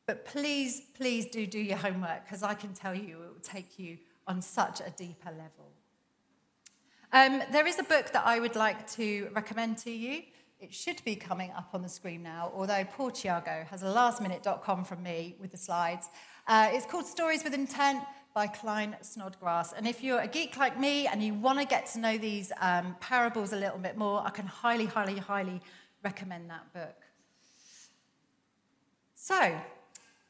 But 0.06 0.24
please, 0.24 0.82
please 0.94 1.26
do 1.26 1.46
do 1.46 1.58
your 1.58 1.78
homework 1.78 2.24
because 2.24 2.42
I 2.42 2.54
can 2.54 2.74
tell 2.74 2.94
you 2.94 3.22
it 3.22 3.34
will 3.34 3.40
take 3.42 3.78
you 3.78 3.98
on 4.26 4.42
such 4.42 4.80
a 4.80 4.90
deeper 4.90 5.30
level. 5.30 5.72
Um, 7.12 7.42
there 7.50 7.66
is 7.66 7.76
a 7.80 7.82
book 7.82 8.12
that 8.12 8.24
I 8.24 8.38
would 8.38 8.54
like 8.54 8.88
to 8.92 9.28
recommend 9.34 9.78
to 9.78 9.90
you. 9.90 10.22
It 10.60 10.72
should 10.72 11.02
be 11.04 11.16
coming 11.16 11.50
up 11.56 11.70
on 11.72 11.82
the 11.82 11.88
screen 11.88 12.22
now, 12.22 12.52
although 12.54 12.84
Paul 12.84 13.10
Tiago 13.10 13.66
has 13.68 13.82
a 13.82 13.86
lastminute.com 13.86 14.84
from 14.84 15.02
me 15.02 15.34
with 15.40 15.50
the 15.50 15.56
slides. 15.56 16.08
Uh, 16.46 16.68
it's 16.70 16.86
called 16.86 17.06
Stories 17.06 17.42
with 17.42 17.52
Intent 17.52 18.04
by 18.32 18.46
Klyne 18.46 18.94
Snodgrass. 19.04 19.72
And 19.72 19.88
if 19.88 20.04
you're 20.04 20.20
a 20.20 20.28
geek 20.28 20.56
like 20.56 20.78
me 20.78 21.08
and 21.08 21.20
you 21.20 21.34
want 21.34 21.58
to 21.58 21.64
get 21.64 21.86
to 21.94 21.98
know 21.98 22.16
these 22.16 22.52
um, 22.60 22.94
parables 23.00 23.52
a 23.52 23.56
little 23.56 23.78
bit 23.78 23.96
more, 23.96 24.24
I 24.24 24.30
can 24.30 24.46
highly, 24.46 24.86
highly, 24.86 25.18
highly 25.18 25.60
recommend 26.04 26.48
that 26.50 26.72
book. 26.72 26.96
So, 29.16 29.52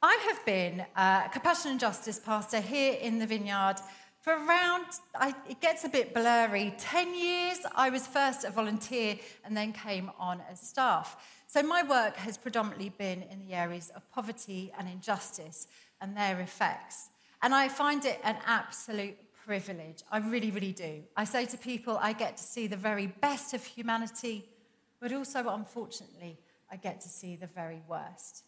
I 0.02 0.16
have 0.28 0.46
been 0.46 0.86
a 0.96 1.28
compassion 1.30 1.72
and 1.72 1.80
justice 1.80 2.18
pastor 2.18 2.60
here 2.60 2.94
in 2.94 3.18
the 3.18 3.26
vineyard 3.26 3.76
for 4.20 4.34
around, 4.34 4.84
I, 5.14 5.34
it 5.48 5.60
gets 5.60 5.84
a 5.84 5.88
bit 5.88 6.12
blurry, 6.12 6.74
10 6.78 7.18
years. 7.18 7.58
I 7.74 7.88
was 7.88 8.06
first 8.06 8.44
a 8.44 8.50
volunteer 8.50 9.16
and 9.44 9.56
then 9.56 9.72
came 9.72 10.10
on 10.18 10.42
as 10.50 10.60
staff. 10.60 11.16
So 11.46 11.62
my 11.62 11.82
work 11.82 12.16
has 12.16 12.36
predominantly 12.36 12.90
been 12.90 13.22
in 13.22 13.46
the 13.46 13.54
areas 13.54 13.90
of 13.96 14.08
poverty 14.12 14.72
and 14.78 14.88
injustice 14.88 15.68
and 16.00 16.16
their 16.16 16.38
effects. 16.40 17.08
And 17.42 17.54
I 17.54 17.68
find 17.68 18.04
it 18.04 18.20
an 18.22 18.36
absolute 18.44 19.16
privilege. 19.46 20.02
I 20.12 20.18
really, 20.18 20.50
really 20.50 20.72
do. 20.72 21.02
I 21.16 21.24
say 21.24 21.46
to 21.46 21.56
people, 21.56 21.98
I 22.00 22.12
get 22.12 22.36
to 22.36 22.42
see 22.42 22.66
the 22.66 22.76
very 22.76 23.06
best 23.06 23.54
of 23.54 23.64
humanity, 23.64 24.44
but 25.00 25.12
also, 25.14 25.48
unfortunately, 25.48 26.38
I 26.70 26.76
get 26.76 27.00
to 27.00 27.08
see 27.08 27.36
the 27.36 27.46
very 27.46 27.82
worst. 27.88 28.44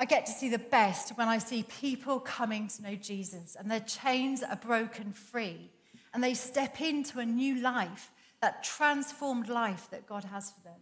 I 0.00 0.06
get 0.06 0.24
to 0.26 0.32
see 0.32 0.48
the 0.48 0.58
best 0.58 1.10
when 1.18 1.28
I 1.28 1.36
see 1.36 1.62
people 1.62 2.20
coming 2.20 2.68
to 2.68 2.82
know 2.82 2.94
Jesus 2.94 3.54
and 3.54 3.70
their 3.70 3.80
chains 3.80 4.42
are 4.42 4.56
broken 4.56 5.12
free 5.12 5.70
and 6.14 6.24
they 6.24 6.32
step 6.32 6.80
into 6.80 7.18
a 7.18 7.26
new 7.26 7.60
life, 7.60 8.10
that 8.40 8.64
transformed 8.64 9.50
life 9.50 9.88
that 9.90 10.06
God 10.06 10.24
has 10.24 10.52
for 10.52 10.62
them. 10.62 10.80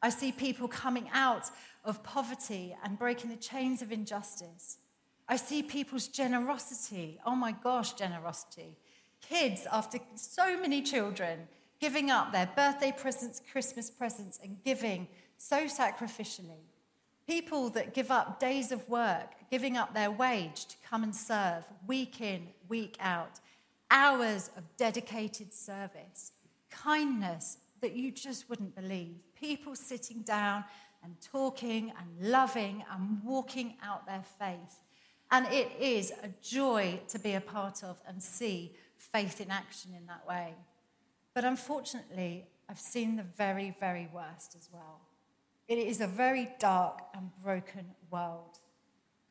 I 0.00 0.10
see 0.10 0.30
people 0.30 0.68
coming 0.68 1.10
out 1.12 1.50
of 1.84 2.04
poverty 2.04 2.76
and 2.84 2.96
breaking 2.96 3.30
the 3.30 3.36
chains 3.36 3.82
of 3.82 3.90
injustice. 3.90 4.78
I 5.28 5.34
see 5.36 5.64
people's 5.64 6.06
generosity. 6.06 7.18
Oh 7.26 7.34
my 7.34 7.50
gosh, 7.50 7.94
generosity. 7.94 8.76
Kids, 9.20 9.66
after 9.72 9.98
so 10.14 10.56
many 10.56 10.82
children, 10.82 11.48
giving 11.80 12.12
up 12.12 12.30
their 12.30 12.48
birthday 12.54 12.94
presents, 12.96 13.42
Christmas 13.50 13.90
presents, 13.90 14.38
and 14.40 14.62
giving 14.64 15.08
so 15.36 15.64
sacrificially. 15.64 16.62
People 17.26 17.70
that 17.70 17.94
give 17.94 18.10
up 18.10 18.40
days 18.40 18.72
of 18.72 18.88
work, 18.88 19.32
giving 19.50 19.76
up 19.76 19.94
their 19.94 20.10
wage 20.10 20.66
to 20.66 20.76
come 20.88 21.02
and 21.04 21.14
serve 21.14 21.64
week 21.86 22.20
in, 22.20 22.48
week 22.68 22.96
out, 23.00 23.40
hours 23.90 24.50
of 24.56 24.64
dedicated 24.76 25.52
service, 25.52 26.32
kindness 26.70 27.58
that 27.80 27.94
you 27.94 28.10
just 28.10 28.48
wouldn't 28.48 28.74
believe. 28.74 29.16
People 29.38 29.76
sitting 29.76 30.22
down 30.22 30.64
and 31.04 31.16
talking 31.20 31.92
and 31.98 32.30
loving 32.30 32.84
and 32.90 33.22
walking 33.24 33.76
out 33.82 34.06
their 34.06 34.24
faith. 34.38 34.80
And 35.30 35.46
it 35.46 35.70
is 35.80 36.12
a 36.22 36.28
joy 36.42 37.00
to 37.08 37.18
be 37.18 37.34
a 37.34 37.40
part 37.40 37.82
of 37.82 38.00
and 38.06 38.22
see 38.22 38.72
faith 38.96 39.40
in 39.40 39.50
action 39.50 39.92
in 39.96 40.06
that 40.06 40.26
way. 40.26 40.54
But 41.34 41.44
unfortunately, 41.44 42.46
I've 42.68 42.78
seen 42.78 43.16
the 43.16 43.22
very, 43.22 43.74
very 43.80 44.08
worst 44.12 44.54
as 44.56 44.68
well. 44.72 45.00
It 45.72 45.78
is 45.78 46.02
a 46.02 46.06
very 46.06 46.50
dark 46.58 47.00
and 47.14 47.30
broken 47.42 47.86
world. 48.10 48.58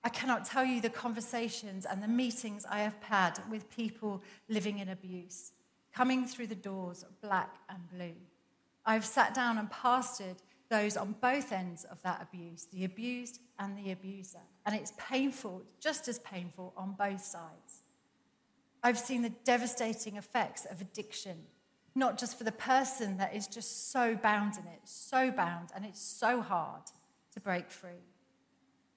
I 0.04 0.10
cannot 0.10 0.44
tell 0.44 0.66
you 0.66 0.82
the 0.82 0.90
conversations 0.90 1.86
and 1.86 2.02
the 2.02 2.08
meetings 2.08 2.66
I 2.68 2.80
have 2.80 2.96
had 3.00 3.40
with 3.52 3.70
people 3.70 4.24
living 4.50 4.80
in 4.80 4.90
abuse, 4.90 5.52
coming 5.94 6.26
through 6.26 6.48
the 6.48 6.56
doors, 6.56 7.06
black 7.22 7.58
and 7.70 7.88
blue. 7.94 8.16
I've 8.88 9.06
sat 9.06 9.36
down 9.36 9.60
and 9.60 9.70
pastored 9.70 10.38
those 10.68 10.98
on 10.98 11.14
both 11.22 11.52
ends 11.52 11.84
of 11.84 12.02
that 12.02 12.24
abuse, 12.24 12.66
the 12.74 12.86
abused 12.86 13.40
and 13.60 13.78
the 13.78 13.92
abuser. 13.92 14.42
And 14.66 14.74
it's 14.74 14.94
painful, 14.98 15.62
just 15.80 16.08
as 16.08 16.18
painful 16.18 16.74
on 16.76 16.96
both 16.98 17.24
sides. 17.24 17.84
I've 18.82 18.98
seen 18.98 19.22
the 19.22 19.34
devastating 19.44 20.16
effects 20.16 20.66
of 20.66 20.82
addiction, 20.82 21.44
not 21.96 22.18
just 22.18 22.38
for 22.38 22.44
the 22.44 22.52
person 22.52 23.18
that 23.18 23.36
is 23.36 23.48
just 23.48 23.92
so 23.92 24.16
bound 24.16 24.58
in 24.58 24.66
it, 24.68 24.80
so 24.86 25.32
bound, 25.32 25.70
and 25.76 25.86
it's 25.86 26.02
so 26.02 26.42
hard 26.42 26.84
to 27.34 27.40
break 27.40 27.70
free. 27.70 28.06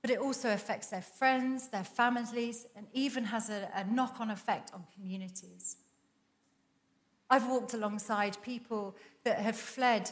But 0.00 0.10
it 0.10 0.18
also 0.18 0.52
affects 0.52 0.88
their 0.88 1.02
friends, 1.02 1.68
their 1.68 1.84
families, 1.84 2.66
and 2.76 2.86
even 2.92 3.24
has 3.24 3.50
a, 3.50 3.68
a 3.74 3.84
knock 3.84 4.20
on 4.20 4.30
effect 4.30 4.70
on 4.74 4.84
communities. 4.94 5.76
I've 7.30 7.48
walked 7.48 7.74
alongside 7.74 8.40
people 8.42 8.96
that 9.24 9.38
have 9.38 9.56
fled 9.56 10.10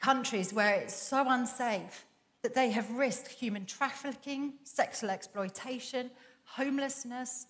countries 0.00 0.52
where 0.52 0.74
it's 0.74 0.94
so 0.94 1.24
unsafe 1.28 2.06
that 2.42 2.54
they 2.54 2.70
have 2.70 2.90
risked 2.90 3.28
human 3.28 3.66
trafficking, 3.66 4.54
sexual 4.64 5.10
exploitation, 5.10 6.10
homelessness, 6.44 7.46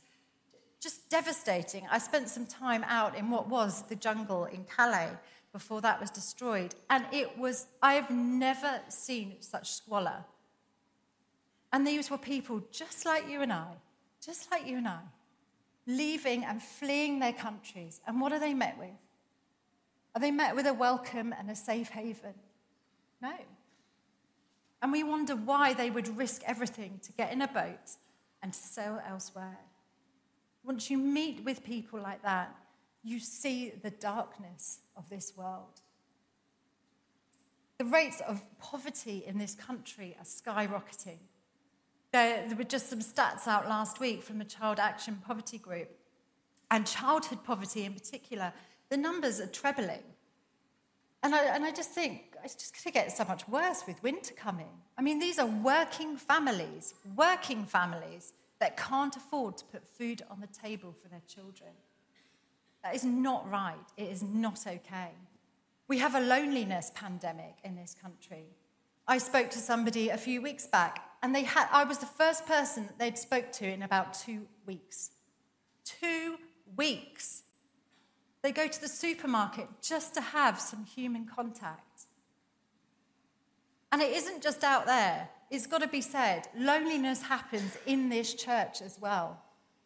just 0.83 1.09
devastating. 1.09 1.87
I 1.91 1.99
spent 1.99 2.29
some 2.29 2.45
time 2.45 2.85
out 2.89 3.17
in 3.17 3.31
what 3.31 3.49
was 3.49 3.83
the 3.83 3.95
jungle 3.95 4.47
in 4.47 4.65
Calais 4.65 5.13
before 5.53 5.81
that 5.83 6.01
was 6.01 6.11
destroyed, 6.11 6.75
and 6.91 7.05
it 7.13 7.39
was, 7.39 7.67
I 7.83 7.95
have 7.95 8.11
never 8.11 8.81
seen 8.89 9.37
such 9.41 9.71
squalor. 9.71 10.25
And 11.73 11.87
these 11.87 12.11
were 12.11 12.19
people 12.19 12.63
just 12.71 13.07
like 13.07 13.29
you 13.29 13.43
and 13.43 13.53
I, 13.53 13.69
just 14.25 14.51
like 14.51 14.67
you 14.67 14.79
and 14.79 14.89
I, 14.89 15.01
leaving 15.87 16.45
and 16.45 16.63
fleeing 16.63 17.19
their 17.19 17.33
countries. 17.33 18.01
And 18.07 18.21
what 18.21 18.33
are 18.33 18.41
they 18.41 18.55
met 18.55 18.79
with? 18.79 18.89
Are 20.15 20.21
they 20.21 20.31
met 20.31 20.57
with 20.57 20.67
a 20.67 20.75
welcome 20.75 21.35
and 21.39 21.51
a 21.51 21.55
safe 21.55 21.91
haven? 21.91 22.35
No. 23.21 23.33
And 24.81 24.91
we 24.91 25.05
wonder 25.05 25.37
why 25.37 25.75
they 25.75 25.91
would 25.91 26.17
risk 26.17 26.43
everything 26.47 26.99
to 27.05 27.13
get 27.13 27.33
in 27.33 27.41
a 27.41 27.49
boat 27.49 27.97
and 28.43 28.55
sail 28.55 29.01
elsewhere. 29.07 29.59
Once 30.65 30.91
you 30.91 30.99
meet 30.99 31.45
with 31.45 31.65
people 31.65 32.01
like 32.01 32.23
that, 32.23 32.55
you 33.03 33.19
see 33.19 33.73
the 33.83 33.91
darkness 33.91 34.81
of 34.97 35.09
this 35.11 35.33
world. 35.37 35.81
The 37.79 37.85
rates 37.85 38.21
of 38.21 38.41
poverty 38.61 39.25
in 39.27 39.39
this 39.39 39.55
country 39.55 40.17
are 40.21 40.25
skyrocketing. 40.25 41.19
There, 42.13 42.47
there, 42.47 42.57
were 42.57 42.65
just 42.65 42.91
some 42.91 43.01
stats 43.01 43.49
out 43.49 43.69
last 43.69 43.99
week 43.99 44.23
from 44.23 44.39
the 44.39 44.45
Child 44.45 44.79
Action 44.79 45.21
Poverty 45.27 45.59
Group. 45.59 45.91
And 46.71 46.87
childhood 46.87 47.43
poverty 47.45 47.85
in 47.85 47.95
particular 47.95 48.53
the 48.89 48.97
numbers 48.99 49.41
are 49.41 49.47
trebling. 49.47 50.03
And 51.23 51.35
I, 51.35 51.45
and 51.55 51.65
I 51.65 51.71
just 51.71 51.91
think 51.91 52.37
it's 52.45 52.55
just 52.55 52.75
going 52.75 52.93
to 52.93 52.99
get 52.99 53.17
so 53.17 53.25
much 53.25 53.49
worse 53.49 53.85
with 53.87 54.03
winter 54.03 54.35
coming. 54.35 54.69
I 54.99 55.03
mean, 55.03 55.19
these 55.19 55.39
are 55.39 55.47
working 55.47 56.19
families, 56.19 56.93
working 57.17 57.65
families 57.65 58.35
that 58.63 58.77
can't 58.77 59.17
afford 59.17 59.57
to 59.57 59.65
put 59.65 59.85
food 59.85 60.23
on 60.31 60.41
the 60.41 60.47
table 60.47 60.95
for 61.03 61.09
their 61.09 61.23
children. 61.27 61.71
That 62.85 62.95
is 62.95 63.03
not 63.03 63.51
right. 63.51 63.75
It 63.97 64.09
is 64.09 64.23
not 64.23 64.61
okay. 64.65 65.11
We 65.89 65.99
have 65.99 66.15
a 66.15 66.21
loneliness 66.21 66.93
pandemic 66.95 67.57
in 67.65 67.75
this 67.75 67.97
country. 68.01 68.45
I 69.09 69.19
spoke 69.19 69.51
to 69.51 69.59
somebody 69.59 70.11
a 70.11 70.17
few 70.17 70.41
weeks 70.41 70.69
back, 70.69 71.05
and 71.25 71.35
they 71.35 71.43
had, 71.43 71.67
I 71.73 71.83
was 71.83 71.99
the 71.99 72.07
first 72.07 72.47
person 72.47 72.87
that 72.87 73.01
they'd 73.01 73.19
spoke 73.19 73.51
to 73.55 73.67
in 73.67 73.83
about 73.83 74.15
two 74.15 74.47
weeks. 74.65 75.11
Two 75.85 76.37
weeks. 76.77 77.43
They 78.43 78.53
go 78.53 78.69
to 78.69 78.81
the 78.81 78.89
supermarket 78.89 79.67
just 79.83 80.15
to 80.15 80.21
have 80.21 80.61
some 80.61 80.85
human 80.85 81.27
contact. 81.27 82.03
And 83.91 84.01
it 84.01 84.13
isn't 84.13 84.41
just 84.41 84.63
out 84.63 84.87
there, 84.87 85.31
it's 85.53 85.67
got 85.67 85.83
to 85.83 85.89
be 85.89 86.01
said. 86.01 86.49
Loneliness 86.57 87.23
happens 87.23 87.77
in 87.85 88.09
this 88.09 88.33
church 88.33 88.81
as 88.81 88.99
well. 88.99 89.43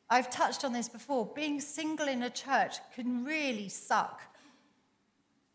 I've 0.09 0.31
touched 0.31 0.65
on 0.65 0.73
this 0.73 0.89
before. 0.89 1.27
Being 1.35 1.61
single 1.61 2.07
in 2.07 2.23
a 2.23 2.31
church 2.31 2.77
can 2.95 3.25
really 3.25 3.69
suck. 3.69 4.23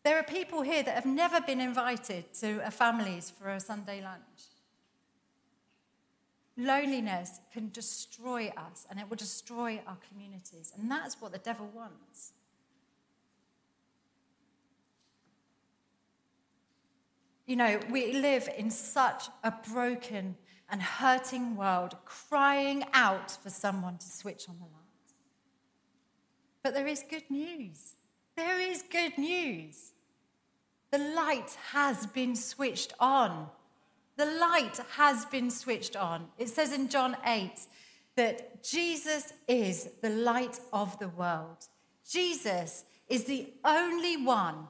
There 0.04 0.18
are 0.18 0.22
people 0.22 0.60
here 0.60 0.82
that 0.82 0.94
have 0.94 1.06
never 1.06 1.40
been 1.40 1.62
invited 1.62 2.34
to 2.40 2.60
a 2.66 2.70
family's 2.70 3.30
for 3.30 3.48
a 3.48 3.58
Sunday 3.58 4.02
lunch. 4.02 4.20
Loneliness 6.58 7.40
can 7.50 7.70
destroy 7.72 8.52
us 8.54 8.86
and 8.90 9.00
it 9.00 9.08
will 9.08 9.16
destroy 9.16 9.80
our 9.86 9.96
communities. 10.10 10.74
And 10.78 10.90
that's 10.90 11.22
what 11.22 11.32
the 11.32 11.38
devil 11.38 11.70
wants. 11.74 12.32
You 17.52 17.56
know, 17.56 17.80
we 17.90 18.14
live 18.14 18.48
in 18.56 18.70
such 18.70 19.24
a 19.44 19.52
broken 19.70 20.36
and 20.70 20.80
hurting 20.80 21.54
world, 21.54 21.96
crying 22.06 22.82
out 22.94 23.30
for 23.30 23.50
someone 23.50 23.98
to 23.98 24.06
switch 24.06 24.48
on 24.48 24.56
the 24.56 24.64
light. 24.64 25.12
But 26.62 26.72
there 26.72 26.86
is 26.86 27.04
good 27.10 27.30
news. 27.30 27.96
There 28.38 28.58
is 28.58 28.82
good 28.90 29.18
news. 29.18 29.92
The 30.92 30.96
light 31.14 31.58
has 31.72 32.06
been 32.06 32.36
switched 32.36 32.94
on. 32.98 33.48
The 34.16 34.24
light 34.24 34.80
has 34.96 35.26
been 35.26 35.50
switched 35.50 35.94
on. 35.94 36.28
It 36.38 36.48
says 36.48 36.72
in 36.72 36.88
John 36.88 37.18
8 37.26 37.50
that 38.16 38.64
Jesus 38.64 39.34
is 39.46 39.90
the 40.00 40.08
light 40.08 40.58
of 40.72 40.98
the 40.98 41.10
world. 41.10 41.68
Jesus 42.10 42.84
is 43.10 43.24
the 43.24 43.52
only 43.62 44.16
one 44.16 44.68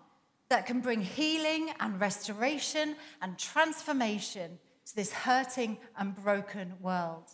that 0.52 0.66
can 0.66 0.80
bring 0.80 1.00
healing 1.00 1.70
and 1.80 1.98
restoration 1.98 2.94
and 3.22 3.38
transformation 3.38 4.58
to 4.84 4.94
this 4.94 5.10
hurting 5.10 5.78
and 5.96 6.14
broken 6.14 6.74
world. 6.78 7.24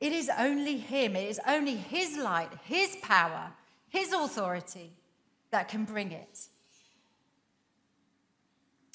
It 0.00 0.12
is 0.12 0.30
only 0.38 0.76
Him, 0.76 1.16
it 1.16 1.28
is 1.28 1.40
only 1.48 1.74
His 1.74 2.16
light, 2.16 2.50
His 2.62 2.94
power, 3.02 3.50
His 3.88 4.12
authority 4.12 4.92
that 5.50 5.68
can 5.68 5.84
bring 5.84 6.12
it. 6.12 6.46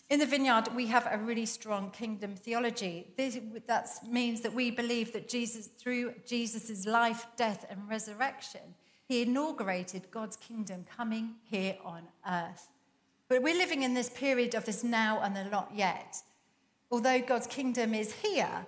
In 0.09 0.19
the 0.19 0.25
vineyard, 0.25 0.69
we 0.73 0.87
have 0.87 1.09
a 1.11 1.17
really 1.17 1.45
strong 1.45 1.91
kingdom 1.91 2.37
theology. 2.37 3.07
That 3.17 3.89
means 4.07 4.39
that 4.39 4.53
we 4.53 4.71
believe 4.71 5.11
that 5.11 5.27
Jesus, 5.27 5.67
through 5.67 6.13
Jesus' 6.25 6.85
life, 6.85 7.27
death, 7.35 7.65
and 7.69 7.89
resurrection, 7.89 8.75
he 9.05 9.23
inaugurated 9.23 10.11
God's 10.11 10.37
kingdom 10.37 10.85
coming 10.95 11.35
here 11.43 11.75
on 11.83 12.03
earth. 12.25 12.69
But 13.29 13.43
we're 13.43 13.57
living 13.57 13.83
in 13.83 13.93
this 13.93 14.09
period 14.09 14.55
of 14.55 14.65
this 14.65 14.83
now 14.83 15.21
and 15.21 15.36
the 15.36 15.43
not 15.45 15.71
yet. 15.74 16.17
Although 16.91 17.21
God's 17.21 17.45
kingdom 17.45 17.93
is 17.93 18.12
here, 18.12 18.65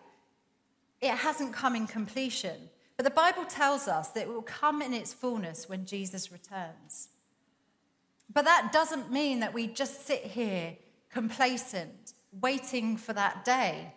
it 1.01 1.15
hasn't 1.15 1.53
come 1.53 1.75
in 1.75 1.87
completion. 1.87 2.69
But 2.95 3.05
the 3.05 3.09
Bible 3.09 3.45
tells 3.45 3.87
us 3.87 4.09
that 4.09 4.21
it 4.21 4.29
will 4.29 4.43
come 4.43 4.83
in 4.83 4.93
its 4.93 5.13
fullness 5.13 5.67
when 5.67 5.87
Jesus 5.87 6.31
returns. 6.31 7.09
But 8.31 8.45
that 8.45 8.71
doesn't 8.71 9.11
mean 9.11 9.39
that 9.39 9.53
we 9.53 9.65
just 9.65 10.05
sit 10.05 10.23
here 10.23 10.77
complacent, 11.09 12.13
waiting 12.39 12.97
for 12.97 13.13
that 13.13 13.43
day. 13.43 13.95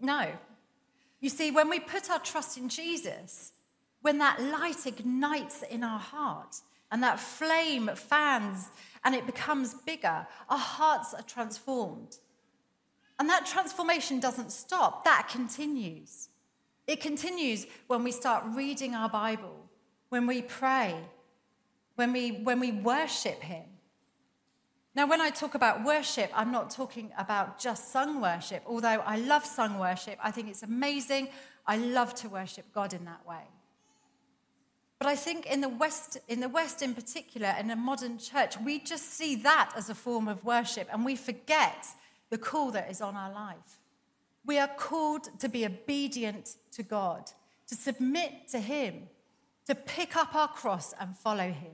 No. 0.00 0.32
You 1.20 1.28
see, 1.28 1.50
when 1.50 1.68
we 1.68 1.78
put 1.78 2.10
our 2.10 2.18
trust 2.18 2.56
in 2.56 2.70
Jesus, 2.70 3.52
when 4.00 4.16
that 4.18 4.40
light 4.42 4.86
ignites 4.86 5.62
in 5.62 5.84
our 5.84 5.98
heart, 5.98 6.56
and 6.90 7.02
that 7.02 7.20
flame 7.20 7.90
fans 7.94 8.68
and 9.04 9.14
it 9.14 9.26
becomes 9.26 9.74
bigger, 9.74 10.26
our 10.48 10.58
hearts 10.58 11.14
are 11.14 11.22
transformed. 11.22 12.16
And 13.18 13.28
that 13.28 13.46
transformation 13.46 14.20
doesn't 14.20 14.52
stop, 14.52 15.04
that 15.04 15.28
continues. 15.30 16.28
It 16.86 17.00
continues 17.00 17.66
when 17.86 18.02
we 18.02 18.12
start 18.12 18.44
reading 18.48 18.94
our 18.94 19.08
Bible, 19.08 19.68
when 20.08 20.26
we 20.26 20.42
pray, 20.42 20.96
when 21.96 22.12
we, 22.12 22.30
when 22.30 22.60
we 22.60 22.72
worship 22.72 23.40
Him. 23.42 23.64
Now, 24.94 25.06
when 25.06 25.20
I 25.20 25.30
talk 25.30 25.54
about 25.54 25.84
worship, 25.84 26.30
I'm 26.34 26.50
not 26.50 26.70
talking 26.70 27.12
about 27.16 27.60
just 27.60 27.92
sung 27.92 28.20
worship, 28.20 28.64
although 28.66 28.88
I 29.06 29.18
love 29.18 29.44
sung 29.44 29.78
worship. 29.78 30.18
I 30.22 30.30
think 30.30 30.48
it's 30.48 30.64
amazing. 30.64 31.28
I 31.66 31.76
love 31.76 32.14
to 32.16 32.28
worship 32.28 32.72
God 32.72 32.92
in 32.92 33.04
that 33.04 33.24
way. 33.26 33.44
But 35.00 35.08
I 35.08 35.16
think 35.16 35.46
in 35.46 35.62
the 35.62 35.68
West, 35.70 36.18
in 36.28 36.40
the 36.40 36.48
West 36.48 36.82
in 36.82 36.94
particular, 36.94 37.54
in 37.58 37.70
a 37.70 37.76
modern 37.76 38.18
church, 38.18 38.60
we 38.60 38.78
just 38.78 39.14
see 39.14 39.34
that 39.36 39.72
as 39.74 39.88
a 39.88 39.94
form 39.94 40.28
of 40.28 40.44
worship 40.44 40.88
and 40.92 41.06
we 41.06 41.16
forget 41.16 41.86
the 42.28 42.36
call 42.36 42.70
that 42.72 42.90
is 42.90 43.00
on 43.00 43.16
our 43.16 43.32
life. 43.32 43.80
We 44.44 44.58
are 44.58 44.68
called 44.68 45.40
to 45.40 45.48
be 45.48 45.64
obedient 45.64 46.56
to 46.72 46.82
God, 46.82 47.32
to 47.68 47.74
submit 47.74 48.48
to 48.48 48.58
Him, 48.60 49.08
to 49.66 49.74
pick 49.74 50.16
up 50.16 50.34
our 50.34 50.48
cross 50.48 50.92
and 51.00 51.16
follow 51.16 51.48
Him. 51.48 51.72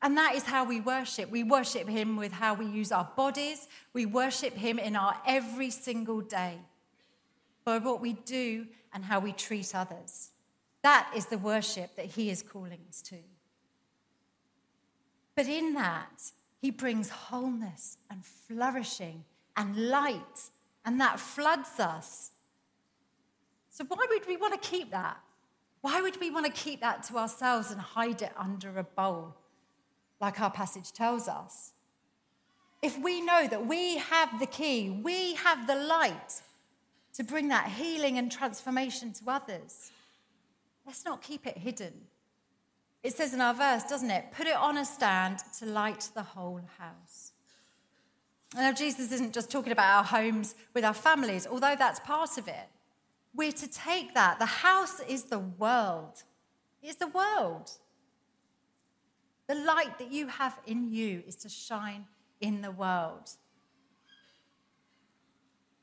And 0.00 0.16
that 0.16 0.34
is 0.34 0.44
how 0.44 0.64
we 0.64 0.80
worship. 0.80 1.30
We 1.30 1.42
worship 1.42 1.86
Him 1.86 2.16
with 2.16 2.32
how 2.32 2.54
we 2.54 2.64
use 2.64 2.92
our 2.92 3.10
bodies, 3.14 3.68
we 3.92 4.06
worship 4.06 4.54
Him 4.54 4.78
in 4.78 4.96
our 4.96 5.20
every 5.26 5.68
single 5.68 6.22
day 6.22 6.60
by 7.62 7.76
what 7.76 8.00
we 8.00 8.14
do 8.14 8.68
and 8.94 9.04
how 9.04 9.20
we 9.20 9.32
treat 9.32 9.74
others. 9.74 10.30
That 10.82 11.10
is 11.14 11.26
the 11.26 11.38
worship 11.38 11.96
that 11.96 12.06
He 12.06 12.30
is 12.30 12.42
calling 12.42 12.80
us 12.88 13.02
to. 13.02 13.16
But 15.36 15.46
in 15.46 15.74
that, 15.74 16.32
He 16.60 16.70
brings 16.70 17.10
wholeness 17.10 17.98
and 18.10 18.24
flourishing 18.24 19.24
and 19.56 19.88
light, 19.88 20.50
and 20.84 21.00
that 21.00 21.20
floods 21.20 21.78
us. 21.78 22.30
So, 23.70 23.84
why 23.86 24.06
would 24.08 24.26
we 24.26 24.36
want 24.36 24.60
to 24.60 24.68
keep 24.68 24.90
that? 24.90 25.18
Why 25.80 26.00
would 26.00 26.20
we 26.20 26.30
want 26.30 26.46
to 26.46 26.52
keep 26.52 26.80
that 26.80 27.02
to 27.04 27.16
ourselves 27.16 27.70
and 27.70 27.80
hide 27.80 28.22
it 28.22 28.32
under 28.36 28.78
a 28.78 28.84
bowl? 28.84 29.36
like 30.20 30.40
our 30.40 30.50
passage 30.50 30.92
tells 30.92 31.28
us. 31.28 31.72
If 32.82 32.98
we 32.98 33.20
know 33.20 33.46
that 33.48 33.66
we 33.66 33.98
have 33.98 34.38
the 34.38 34.46
key, 34.46 34.90
we 34.90 35.34
have 35.34 35.66
the 35.66 35.74
light 35.74 36.42
to 37.14 37.24
bring 37.24 37.48
that 37.48 37.68
healing 37.68 38.18
and 38.18 38.30
transformation 38.30 39.12
to 39.14 39.30
others, 39.30 39.90
let's 40.90 41.04
not 41.04 41.22
keep 41.22 41.46
it 41.46 41.56
hidden. 41.56 41.92
It 43.04 43.14
says 43.14 43.32
in 43.32 43.40
our 43.40 43.54
verse, 43.54 43.84
doesn't 43.84 44.10
it? 44.10 44.24
Put 44.32 44.48
it 44.48 44.56
on 44.56 44.76
a 44.76 44.84
stand 44.84 45.38
to 45.60 45.64
light 45.64 46.08
the 46.16 46.22
whole 46.24 46.60
house. 46.78 47.30
Now, 48.56 48.72
Jesus 48.72 49.12
isn't 49.12 49.32
just 49.32 49.52
talking 49.52 49.70
about 49.70 49.98
our 49.98 50.02
homes 50.02 50.56
with 50.74 50.84
our 50.84 50.92
families, 50.92 51.46
although 51.46 51.76
that's 51.78 52.00
part 52.00 52.38
of 52.38 52.48
it. 52.48 52.68
We're 53.36 53.52
to 53.52 53.68
take 53.68 54.14
that. 54.14 54.40
The 54.40 54.46
house 54.46 54.98
is 55.08 55.26
the 55.26 55.38
world. 55.38 56.24
It's 56.82 56.96
the 56.96 57.06
world. 57.06 57.70
The 59.46 59.54
light 59.54 59.96
that 60.00 60.10
you 60.10 60.26
have 60.26 60.58
in 60.66 60.92
you 60.92 61.22
is 61.24 61.36
to 61.36 61.48
shine 61.48 62.06
in 62.40 62.62
the 62.62 62.72
world. 62.72 63.30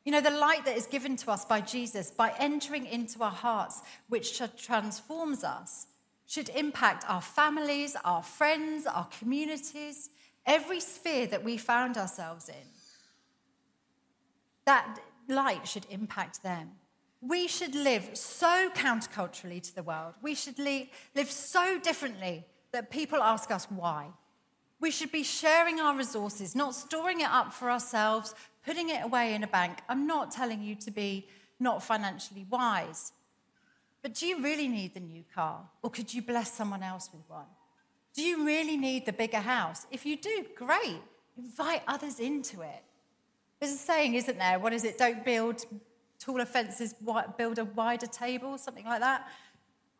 You 0.08 0.14
know, 0.14 0.22
the 0.22 0.30
light 0.30 0.64
that 0.64 0.78
is 0.78 0.86
given 0.86 1.18
to 1.18 1.32
us 1.32 1.44
by 1.44 1.60
Jesus 1.60 2.12
by 2.12 2.34
entering 2.40 2.86
into 2.86 3.22
our 3.22 3.30
hearts, 3.30 3.82
which 4.08 4.42
transforms 4.56 5.44
us, 5.44 5.88
should 6.26 6.48
impact 6.48 7.04
our 7.10 7.22
families, 7.22 7.98
our 8.06 8.24
friends, 8.24 8.86
our 8.86 9.10
communities, 9.20 10.10
every 10.46 10.80
sphere 10.80 11.28
that 11.28 11.44
we 11.44 11.58
found 11.58 11.98
ourselves 11.98 12.48
in. 12.48 12.56
That 14.64 14.98
light 15.28 15.68
should 15.68 15.86
impact 15.90 16.42
them. 16.42 16.70
We 17.20 17.50
should 17.50 17.76
live 17.76 18.12
so 18.14 18.70
counterculturally 18.74 19.62
to 19.62 19.76
the 19.76 19.84
world. 19.84 20.14
We 20.22 20.36
should 20.36 20.58
live 20.58 20.90
so 21.30 21.80
differently 21.80 22.46
that 22.72 22.92
people 22.92 23.22
ask 23.22 23.52
us 23.52 23.66
why. 23.70 24.08
We 24.80 24.92
should 24.92 25.12
be 25.12 25.24
sharing 25.24 25.80
our 25.80 25.96
resources, 25.96 26.56
not 26.56 26.76
storing 26.76 27.22
it 27.22 27.30
up 27.30 27.54
for 27.54 27.70
ourselves, 27.72 28.36
putting 28.66 28.90
it 28.90 29.04
away 29.04 29.34
in 29.34 29.44
a 29.44 29.48
bank. 29.48 29.80
I'm 29.90 30.06
not 30.06 30.32
telling 30.32 30.62
you 30.62 30.76
to 30.76 30.92
be 30.92 31.28
not 31.60 31.82
financially 31.82 32.46
wise. 32.50 33.14
But 34.02 34.14
do 34.14 34.28
you 34.28 34.42
really 34.44 34.68
need 34.68 34.94
the 34.94 35.00
new 35.00 35.24
car? 35.34 35.62
Or 35.82 35.90
could 35.90 36.14
you 36.14 36.22
bless 36.22 36.54
someone 36.54 36.84
else 36.84 37.10
with 37.12 37.24
one? 37.28 37.48
Do 38.14 38.22
you 38.22 38.46
really 38.46 38.78
need 38.78 39.06
the 39.06 39.14
bigger 39.14 39.40
house? 39.40 39.88
If 39.92 40.06
you 40.06 40.16
do, 40.18 40.46
great. 40.56 41.02
Invite 41.38 41.82
others 41.88 42.20
into 42.20 42.62
it. 42.62 42.84
There's 43.60 43.74
a 43.74 43.78
saying, 43.78 44.14
isn't 44.14 44.38
there? 44.38 44.60
What 44.60 44.74
is 44.74 44.84
it? 44.84 44.98
Don't 44.98 45.26
build 45.26 45.66
taller 46.20 46.46
fences, 46.46 46.94
build 47.38 47.60
a 47.60 47.66
wider 47.66 48.08
table, 48.08 48.58
something 48.58 48.86
like 48.86 49.02
that. 49.02 49.28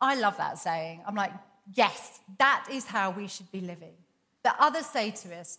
I 0.00 0.14
love 0.14 0.36
that 0.36 0.58
saying. 0.58 1.02
I'm 1.06 1.16
like, 1.16 1.32
Yes, 1.74 2.20
that 2.38 2.66
is 2.70 2.86
how 2.86 3.10
we 3.10 3.28
should 3.28 3.50
be 3.52 3.60
living. 3.60 3.92
That 4.42 4.56
others 4.58 4.86
say 4.86 5.10
to 5.10 5.36
us, 5.36 5.58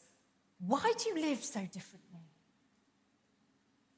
Why 0.66 0.94
do 0.98 1.10
you 1.10 1.22
live 1.22 1.44
so 1.44 1.60
differently? 1.62 2.20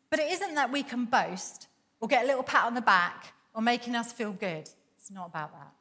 But 0.09 0.19
it 0.19 0.31
isn't 0.31 0.55
that 0.55 0.71
we 0.71 0.83
can 0.83 1.05
boast 1.05 1.67
or 1.99 2.07
get 2.07 2.23
a 2.25 2.27
little 2.27 2.43
pat 2.43 2.65
on 2.65 2.73
the 2.73 2.81
back 2.81 3.33
or 3.53 3.61
making 3.61 3.95
us 3.95 4.11
feel 4.11 4.31
good. 4.31 4.69
It's 4.97 5.11
not 5.11 5.27
about 5.27 5.53
that. 5.53 5.71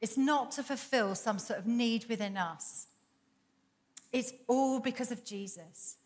It's 0.00 0.16
not 0.16 0.52
to 0.52 0.62
fulfill 0.62 1.14
some 1.14 1.38
sort 1.38 1.58
of 1.58 1.66
need 1.66 2.06
within 2.08 2.36
us. 2.36 2.86
It's 4.12 4.32
all 4.46 4.80
because 4.80 5.10
of 5.10 5.24
Jesus. 5.24 5.96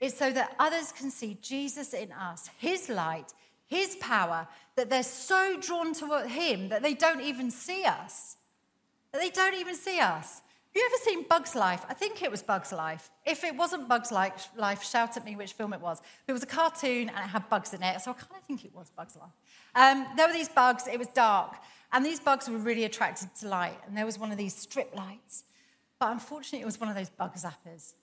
It's 0.00 0.16
so 0.16 0.32
that 0.32 0.54
others 0.58 0.92
can 0.92 1.10
see 1.10 1.38
Jesus 1.40 1.92
in 1.92 2.12
us, 2.12 2.50
his 2.58 2.88
light, 2.88 3.32
his 3.66 3.96
power, 3.96 4.46
that 4.76 4.90
they're 4.90 5.02
so 5.02 5.58
drawn 5.60 5.92
to 5.94 6.26
him 6.26 6.68
that 6.68 6.82
they 6.82 6.94
don't 6.94 7.20
even 7.20 7.50
see 7.50 7.84
us. 7.84 8.36
That 9.12 9.20
they 9.20 9.30
don't 9.30 9.54
even 9.54 9.74
see 9.74 9.98
us. 10.00 10.40
You 10.78 10.86
ever 10.86 11.02
seen 11.02 11.24
Bugs 11.24 11.56
Life? 11.56 11.84
I 11.88 11.94
think 11.94 12.22
it 12.22 12.30
was 12.30 12.40
Bugs 12.40 12.70
Life. 12.70 13.10
If 13.26 13.42
it 13.42 13.56
wasn't 13.56 13.88
Bugs 13.88 14.12
Life, 14.12 14.84
shout 14.84 15.16
at 15.16 15.24
me 15.24 15.34
which 15.34 15.54
film 15.54 15.72
it 15.72 15.80
was. 15.80 16.00
It 16.28 16.32
was 16.32 16.44
a 16.44 16.46
cartoon 16.46 17.08
and 17.08 17.18
it 17.18 17.30
had 17.30 17.48
bugs 17.48 17.74
in 17.74 17.82
it, 17.82 18.00
so 18.00 18.12
I 18.12 18.14
kind 18.14 18.36
of 18.38 18.44
think 18.44 18.64
it 18.64 18.72
was 18.72 18.88
Bugs 18.90 19.16
Life. 19.16 19.32
Um, 19.74 20.06
there 20.16 20.28
were 20.28 20.32
these 20.32 20.48
bugs, 20.48 20.86
it 20.86 20.96
was 20.96 21.08
dark, 21.08 21.56
and 21.92 22.06
these 22.06 22.20
bugs 22.20 22.48
were 22.48 22.58
really 22.58 22.84
attracted 22.84 23.34
to 23.40 23.48
light, 23.48 23.76
and 23.88 23.96
there 23.96 24.06
was 24.06 24.20
one 24.20 24.30
of 24.30 24.38
these 24.38 24.54
strip 24.54 24.94
lights. 24.94 25.42
But 25.98 26.12
unfortunately, 26.12 26.60
it 26.60 26.66
was 26.66 26.78
one 26.78 26.88
of 26.88 26.94
those 26.94 27.10
bug 27.10 27.34
zappers. 27.34 27.94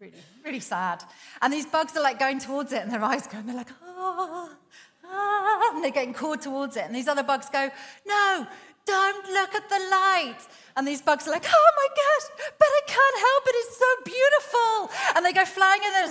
Really, 0.00 0.14
really 0.42 0.60
sad. 0.60 1.04
And 1.42 1.52
these 1.52 1.66
bugs 1.66 1.94
are 1.94 2.02
like 2.02 2.18
going 2.18 2.38
towards 2.38 2.72
it, 2.72 2.80
and 2.80 2.90
their 2.90 3.04
eyes 3.04 3.26
go, 3.26 3.36
and 3.36 3.46
they're 3.46 3.54
like, 3.54 3.72
ah, 3.84 4.56
ah, 5.04 5.72
and 5.74 5.84
they're 5.84 5.90
getting 5.90 6.14
called 6.14 6.40
towards 6.40 6.78
it. 6.78 6.84
And 6.84 6.94
these 6.94 7.08
other 7.08 7.22
bugs 7.22 7.50
go, 7.50 7.70
no, 8.06 8.46
don't 8.88 9.24
look 9.38 9.54
at 9.54 9.68
the 9.68 9.80
light. 9.90 10.40
And 10.76 10.86
these 10.86 11.02
bugs 11.02 11.26
are 11.26 11.32
like, 11.32 11.46
oh 11.46 11.70
my 11.82 11.88
gosh, 12.02 12.26
but 12.60 12.68
I 12.78 12.82
can't 12.96 13.18
help 13.28 13.42
it. 13.50 13.54
It's 13.62 13.76
so 13.84 13.92
beautiful. 14.14 14.74
And 15.14 15.20
they 15.26 15.32
go 15.32 15.44
flying 15.44 15.82
in 15.88 15.92
there 15.96 16.08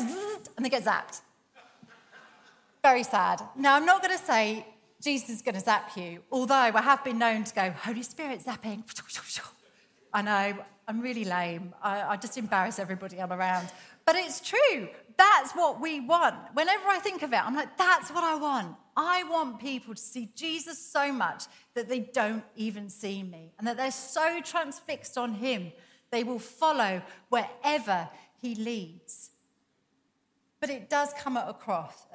and 0.56 0.66
they 0.66 0.70
get 0.70 0.84
zapped. 0.84 1.22
Very 2.84 3.04
sad. 3.04 3.42
Now, 3.56 3.76
I'm 3.76 3.86
not 3.86 4.02
going 4.04 4.18
to 4.18 4.24
say 4.24 4.66
Jesus 5.02 5.30
is 5.30 5.42
going 5.42 5.56
to 5.56 5.62
zap 5.62 5.96
you, 5.96 6.22
although 6.32 6.56
I 6.56 6.82
have 6.82 7.04
been 7.04 7.18
known 7.18 7.44
to 7.44 7.54
go, 7.54 7.72
Holy 7.72 8.04
Spirit 8.04 8.44
zapping. 8.46 8.84
I 10.14 10.22
know, 10.22 10.58
I'm 10.88 11.02
really 11.02 11.26
lame. 11.26 11.74
I, 11.82 12.02
I 12.02 12.18
just 12.18 12.38
embarrass 12.38 12.80
everybody 12.80 13.22
I'm 13.22 13.32
around. 13.32 13.68
But 14.06 14.16
it's 14.16 14.40
true. 14.40 14.88
That's 15.18 15.52
what 15.54 15.82
we 15.82 16.00
want. 16.00 16.36
Whenever 16.54 16.88
I 16.88 17.00
think 17.00 17.24
of 17.24 17.34
it, 17.34 17.46
I'm 17.46 17.56
like, 17.56 17.78
that's 17.78 18.10
what 18.12 18.24
I 18.24 18.36
want. 18.36 18.76
I 18.98 19.24
want 19.26 19.60
people 19.60 19.94
to 19.94 20.02
see 20.02 20.32
Jesus 20.36 20.84
so 20.84 21.14
much 21.14 21.44
that 21.76 21.88
they 21.88 22.00
don't 22.00 22.44
even 22.56 22.90
see 22.90 23.22
me 23.22 23.54
and 23.60 23.68
that 23.68 23.78
they're 23.78 23.92
so 23.92 24.42
transfixed 24.44 25.20
on 25.20 25.36
him, 25.36 25.72
they 26.10 26.24
will 26.24 26.40
follow 26.40 27.04
wherever 27.30 28.10
he 28.42 28.56
leads. 28.56 29.30
But 30.60 30.72
it 30.72 30.90
does 30.90 31.14
come 31.14 31.38
at 31.38 31.48
a 31.48 31.54
cost. 31.54 32.08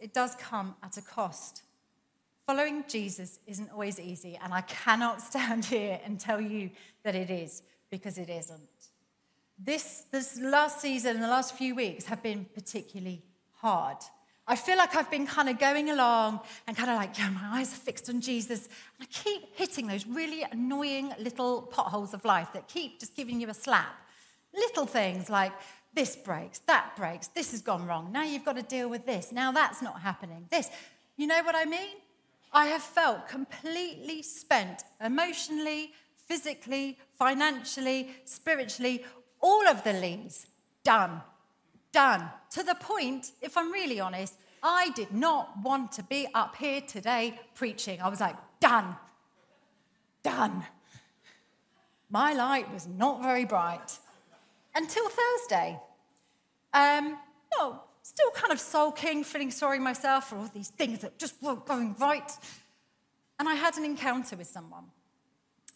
It 0.00 0.12
does 0.12 0.34
come 0.34 0.74
at 0.82 0.96
a 0.96 1.02
cost. 1.02 1.62
Following 2.44 2.82
Jesus 2.88 3.38
isn't 3.46 3.70
always 3.70 4.00
easy, 4.00 4.36
and 4.42 4.52
I 4.52 4.62
cannot 4.62 5.22
stand 5.30 5.64
here 5.64 6.00
and 6.04 6.18
tell 6.18 6.40
you 6.40 6.70
that 7.04 7.14
it 7.14 7.30
is 7.30 7.62
because 7.88 8.18
it 8.18 8.28
isn't. 8.28 8.68
This, 9.56 10.06
this 10.10 10.40
last 10.40 10.80
season 10.80 11.14
and 11.14 11.22
the 11.22 11.28
last 11.28 11.54
few 11.56 11.76
weeks 11.76 12.06
have 12.06 12.20
been 12.20 12.46
particularly 12.52 13.22
hard. 13.52 13.98
I 14.46 14.56
feel 14.56 14.76
like 14.76 14.96
I've 14.96 15.10
been 15.10 15.26
kind 15.26 15.48
of 15.48 15.58
going 15.58 15.90
along 15.90 16.40
and 16.66 16.76
kind 16.76 16.90
of 16.90 16.96
like, 16.96 17.16
yeah, 17.16 17.30
my 17.30 17.60
eyes 17.60 17.72
are 17.72 17.76
fixed 17.76 18.08
on 18.08 18.20
Jesus. 18.20 18.66
And 18.66 19.02
I 19.02 19.04
keep 19.06 19.56
hitting 19.56 19.86
those 19.86 20.06
really 20.06 20.44
annoying 20.50 21.12
little 21.18 21.62
potholes 21.62 22.12
of 22.12 22.24
life 22.24 22.48
that 22.54 22.66
keep 22.66 22.98
just 22.98 23.14
giving 23.14 23.40
you 23.40 23.48
a 23.48 23.54
slap. 23.54 23.94
Little 24.52 24.84
things 24.84 25.30
like 25.30 25.52
this 25.94 26.16
breaks, 26.16 26.58
that 26.60 26.96
breaks, 26.96 27.28
this 27.28 27.52
has 27.52 27.62
gone 27.62 27.86
wrong. 27.86 28.10
Now 28.10 28.24
you've 28.24 28.44
got 28.44 28.56
to 28.56 28.62
deal 28.62 28.88
with 28.88 29.06
this. 29.06 29.30
Now 29.30 29.52
that's 29.52 29.80
not 29.80 30.00
happening. 30.00 30.46
This. 30.50 30.70
You 31.16 31.26
know 31.26 31.42
what 31.44 31.54
I 31.54 31.64
mean? 31.64 31.96
I 32.52 32.66
have 32.66 32.82
felt 32.82 33.28
completely 33.28 34.22
spent 34.22 34.82
emotionally, 35.00 35.92
physically, 36.16 36.98
financially, 37.18 38.10
spiritually, 38.24 39.04
all 39.40 39.66
of 39.68 39.84
the 39.84 39.92
leads. 39.92 40.46
Done. 40.82 41.20
Done. 41.92 42.30
To 42.50 42.62
the 42.62 42.74
point, 42.74 43.32
if 43.40 43.56
I'm 43.56 43.70
really 43.70 44.00
honest, 44.00 44.34
I 44.62 44.90
did 44.90 45.12
not 45.12 45.50
want 45.62 45.92
to 45.92 46.02
be 46.02 46.26
up 46.34 46.56
here 46.56 46.80
today 46.80 47.38
preaching. 47.54 48.00
I 48.00 48.08
was 48.08 48.20
like, 48.20 48.36
done. 48.60 48.96
Done. 50.22 50.64
My 52.08 52.32
light 52.32 52.72
was 52.72 52.86
not 52.86 53.22
very 53.22 53.44
bright 53.44 53.98
until 54.74 55.08
Thursday. 55.08 55.78
Um, 56.72 57.18
no, 57.58 57.80
still 58.02 58.30
kind 58.30 58.52
of 58.52 58.60
sulking, 58.60 59.24
feeling 59.24 59.50
sorry 59.50 59.78
myself 59.78 60.28
for 60.28 60.36
all 60.36 60.50
these 60.54 60.68
things 60.68 61.00
that 61.00 61.18
just 61.18 61.42
weren't 61.42 61.66
going 61.66 61.96
right. 61.98 62.30
And 63.38 63.48
I 63.48 63.54
had 63.54 63.76
an 63.76 63.84
encounter 63.84 64.36
with 64.36 64.46
someone. 64.46 64.84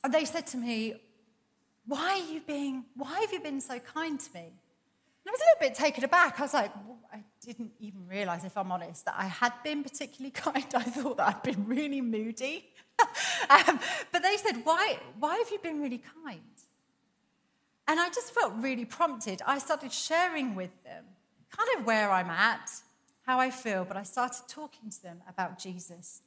And 0.05 0.14
they 0.14 0.24
said 0.24 0.46
to 0.48 0.57
me, 0.57 0.94
Why 1.87 2.20
are 2.20 2.33
you 2.33 2.40
being, 2.46 2.85
why 2.94 3.20
have 3.20 3.33
you 3.33 3.40
been 3.40 3.61
so 3.61 3.79
kind 3.79 4.20
to 4.20 4.35
me? 4.35 4.52
I 5.29 5.31
was 5.31 5.41
a 5.41 5.45
little 5.45 5.69
bit 5.69 5.75
taken 5.75 6.05
aback. 6.05 6.39
I 6.39 6.43
was 6.43 6.55
like, 6.55 6.75
well, 6.87 6.99
I 7.12 7.23
didn't 7.45 7.73
even 7.81 8.07
realize, 8.07 8.45
if 8.45 8.57
I'm 8.57 8.71
honest, 8.71 9.05
that 9.07 9.15
I 9.17 9.27
had 9.27 9.53
been 9.65 9.83
particularly 9.83 10.31
kind. 10.35 10.67
I 10.75 10.83
thought 10.83 11.17
that 11.17 11.29
I'd 11.29 11.43
been 11.43 11.67
really 11.67 12.01
moody. 12.01 12.67
um, 13.51 13.81
but 14.12 14.23
they 14.23 14.37
said, 14.37 14.65
why, 14.65 14.99
why 15.19 15.37
have 15.37 15.51
you 15.51 15.59
been 15.59 15.81
really 15.81 16.03
kind? 16.25 16.41
And 17.89 18.01
I 18.01 18.09
just 18.09 18.33
felt 18.35 18.53
really 18.57 18.85
prompted. 18.85 19.43
I 19.47 19.59
started 19.59 19.93
sharing 19.93 20.55
with 20.55 20.71
them 20.85 21.05
kind 21.57 21.69
of 21.79 21.87
where 21.87 22.11
I'm 22.11 22.31
at, 22.31 22.71
how 23.23 23.39
I 23.39 23.51
feel, 23.51 23.85
but 23.85 23.97
I 23.97 24.03
started 24.03 24.43
talking 24.49 24.91
to 24.91 25.03
them 25.03 25.23
about 25.29 25.59
Jesus. 25.59 26.23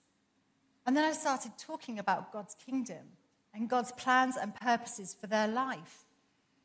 And 0.86 0.96
then 0.96 1.04
I 1.04 1.12
started 1.12 1.52
talking 1.58 2.00
about 2.00 2.32
God's 2.32 2.56
kingdom 2.56 3.18
and 3.54 3.70
God's 3.70 3.92
plans 3.92 4.38
and 4.38 4.56
purposes 4.56 5.16
for 5.20 5.28
their 5.28 5.48
life. 5.48 6.06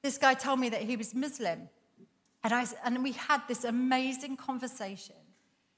This 0.03 0.19
guy 0.19 0.35
told 0.35 0.61
me 0.61 0.69
that 0.69 0.83
he 0.83 0.97
was 0.97 1.15
Muslim, 1.15 1.69
and, 2.45 2.53
I, 2.53 2.67
and 2.85 3.03
we 3.03 3.13
had 3.13 3.41
this 3.49 3.65
amazing 3.65 4.37
conversation. 4.37 5.17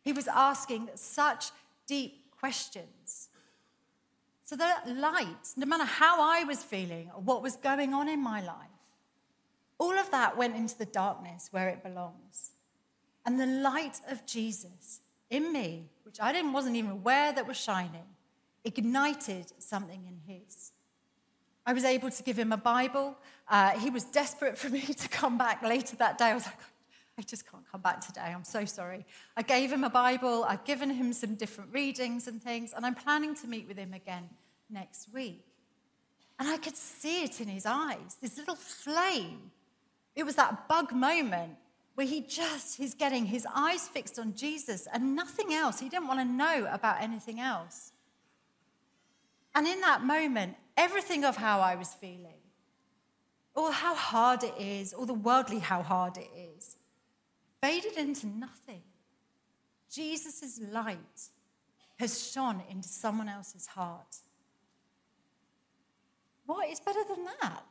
He 0.03 0.13
was 0.13 0.29
asking 0.29 0.91
such 0.97 1.51
deep 1.87 2.31
questions. 2.39 3.29
So 4.45 4.57
that 4.57 4.89
light, 4.89 5.55
no 5.57 5.67
matter 5.67 5.85
how 5.85 6.21
I 6.21 6.45
was 6.45 6.63
feeling 6.63 7.11
or 7.15 7.23
what 7.23 7.43
was 7.43 7.57
going 7.57 7.95
on 7.95 8.09
in 8.09 8.23
my 8.23 8.41
life, 8.41 8.69
all 9.79 9.99
of 9.99 10.11
that 10.11 10.37
went 10.37 10.57
into 10.57 10.77
the 10.77 10.87
darkness 10.87 11.49
where 11.51 11.69
it 11.69 11.83
belongs. 11.83 12.53
And 13.25 13.41
the 13.41 13.47
light 13.47 14.01
of 14.11 14.27
Jesus 14.27 15.01
in 15.31 15.53
me, 15.53 15.91
which 16.05 16.21
I 16.21 16.33
didn't, 16.33 16.53
wasn't 16.53 16.77
even 16.77 16.91
aware 16.91 17.33
that 17.33 17.47
was 17.47 17.57
shining, 17.57 18.07
ignited 18.65 19.53
something 19.59 20.05
in 20.07 20.35
his. 20.35 20.73
I 21.67 21.73
was 21.73 21.85
able 21.85 22.11
to 22.11 22.23
give 22.23 22.39
him 22.39 22.53
a 22.53 22.57
Bible. 22.57 23.17
Uh, 23.49 23.79
he 23.79 23.91
was 23.91 24.05
desperate 24.05 24.59
for 24.59 24.69
me 24.69 24.81
to 24.99 25.09
come 25.09 25.39
back 25.39 25.63
later 25.63 25.97
that 25.97 26.19
day. 26.19 26.27
I 26.27 26.35
was 26.35 26.47
like, 26.47 26.59
I 27.19 27.23
just 27.23 27.51
can't 27.51 27.65
come 27.71 27.81
back 27.81 28.05
today. 28.05 28.33
I'm 28.35 28.45
so 28.45 28.65
sorry. 28.65 29.07
I 29.37 29.43
gave 29.43 29.73
him 29.73 29.85
a 29.85 29.91
Bible. 29.91 30.45
I've 30.45 30.65
given 30.65 30.91
him 30.91 31.13
some 31.13 31.35
different 31.35 31.73
readings 31.73 32.29
and 32.29 32.43
things, 32.43 32.75
and 32.77 32.85
I'm 32.85 32.95
planning 32.95 33.35
to 33.37 33.47
meet 33.47 33.67
with 33.67 33.79
him 33.79 33.95
again 33.95 34.29
next 34.69 35.09
week. 35.15 35.45
And 36.39 36.49
I 36.49 36.59
could 36.59 36.77
see 36.77 37.25
it 37.25 37.41
in 37.41 37.49
his 37.49 37.65
eyes, 37.65 38.19
this 38.21 38.37
little 38.37 38.57
flame. 38.57 39.51
It 40.15 40.25
was 40.25 40.35
that 40.37 40.69
bug 40.69 40.93
moment 40.93 41.57
where 41.95 42.07
he 42.07 42.21
just 42.21 42.77
he's 42.77 42.95
getting 42.95 43.25
his 43.25 43.47
eyes 43.55 43.89
fixed 43.89 44.19
on 44.19 44.35
Jesus 44.35 44.87
and 44.93 45.17
nothing 45.17 45.55
else. 45.55 45.81
He 45.81 45.89
didn't 45.89 46.09
want 46.09 46.21
to 46.21 46.27
know 46.27 46.69
about 46.71 47.01
anything 47.01 47.41
else. 47.41 47.93
And 49.55 49.67
in 49.67 49.81
that 49.81 50.05
moment, 50.05 50.57
everything 50.77 51.25
of 51.25 51.37
how 51.37 51.61
I 51.61 51.77
was 51.77 51.95
feeling, 51.95 52.36
or 53.57 53.73
how 53.73 53.95
hard 53.95 54.45
it 54.45 54.55
is, 54.59 54.93
or 54.93 55.07
the 55.07 55.15
worldly 55.15 55.59
how 55.59 55.83
hard 55.83 56.19
it 56.19 56.29
is, 56.57 56.77
faded 57.63 57.97
into 57.97 58.27
nothing. 58.27 58.83
Jesus' 59.91 60.61
light 60.71 61.31
has 61.99 62.31
shone 62.31 62.63
into 62.71 62.89
someone 62.89 63.31
else's 63.31 63.67
heart. 63.67 64.19
What 66.45 66.69
is 66.69 66.81
better 66.81 67.01
than 67.09 67.25
that? 67.25 67.65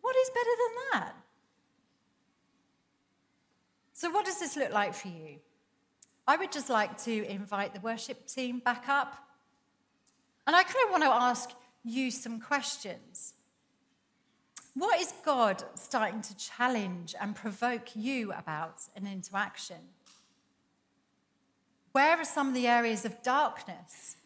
What 0.00 0.16
is 0.16 0.30
better 0.30 0.50
than 0.58 1.00
that? 1.00 1.12
So, 3.92 4.10
what 4.10 4.24
does 4.24 4.40
this 4.40 4.56
look 4.56 4.72
like 4.72 4.94
for 4.94 5.08
you? 5.08 5.36
I 6.26 6.36
would 6.36 6.50
just 6.50 6.70
like 6.70 7.00
to 7.04 7.24
invite 7.30 7.72
the 7.72 7.80
worship 7.80 8.26
team 8.26 8.58
back 8.58 8.88
up. 8.88 9.14
And 10.46 10.56
I 10.56 10.62
kind 10.64 10.84
of 10.86 10.90
want 10.90 11.02
to 11.04 11.10
ask 11.10 11.50
you 11.84 12.10
some 12.10 12.40
questions. 12.40 13.34
What 14.74 15.00
is 15.00 15.12
God 15.24 15.64
starting 15.74 16.22
to 16.22 16.36
challenge 16.36 17.14
and 17.20 17.34
provoke 17.34 17.94
you 17.94 18.32
about 18.32 18.82
and 18.94 19.06
into 19.06 19.36
action? 19.36 19.76
Where 21.92 22.16
are 22.16 22.24
some 22.24 22.48
of 22.48 22.54
the 22.54 22.68
areas 22.68 23.04
of 23.04 23.22
darkness 23.22 24.16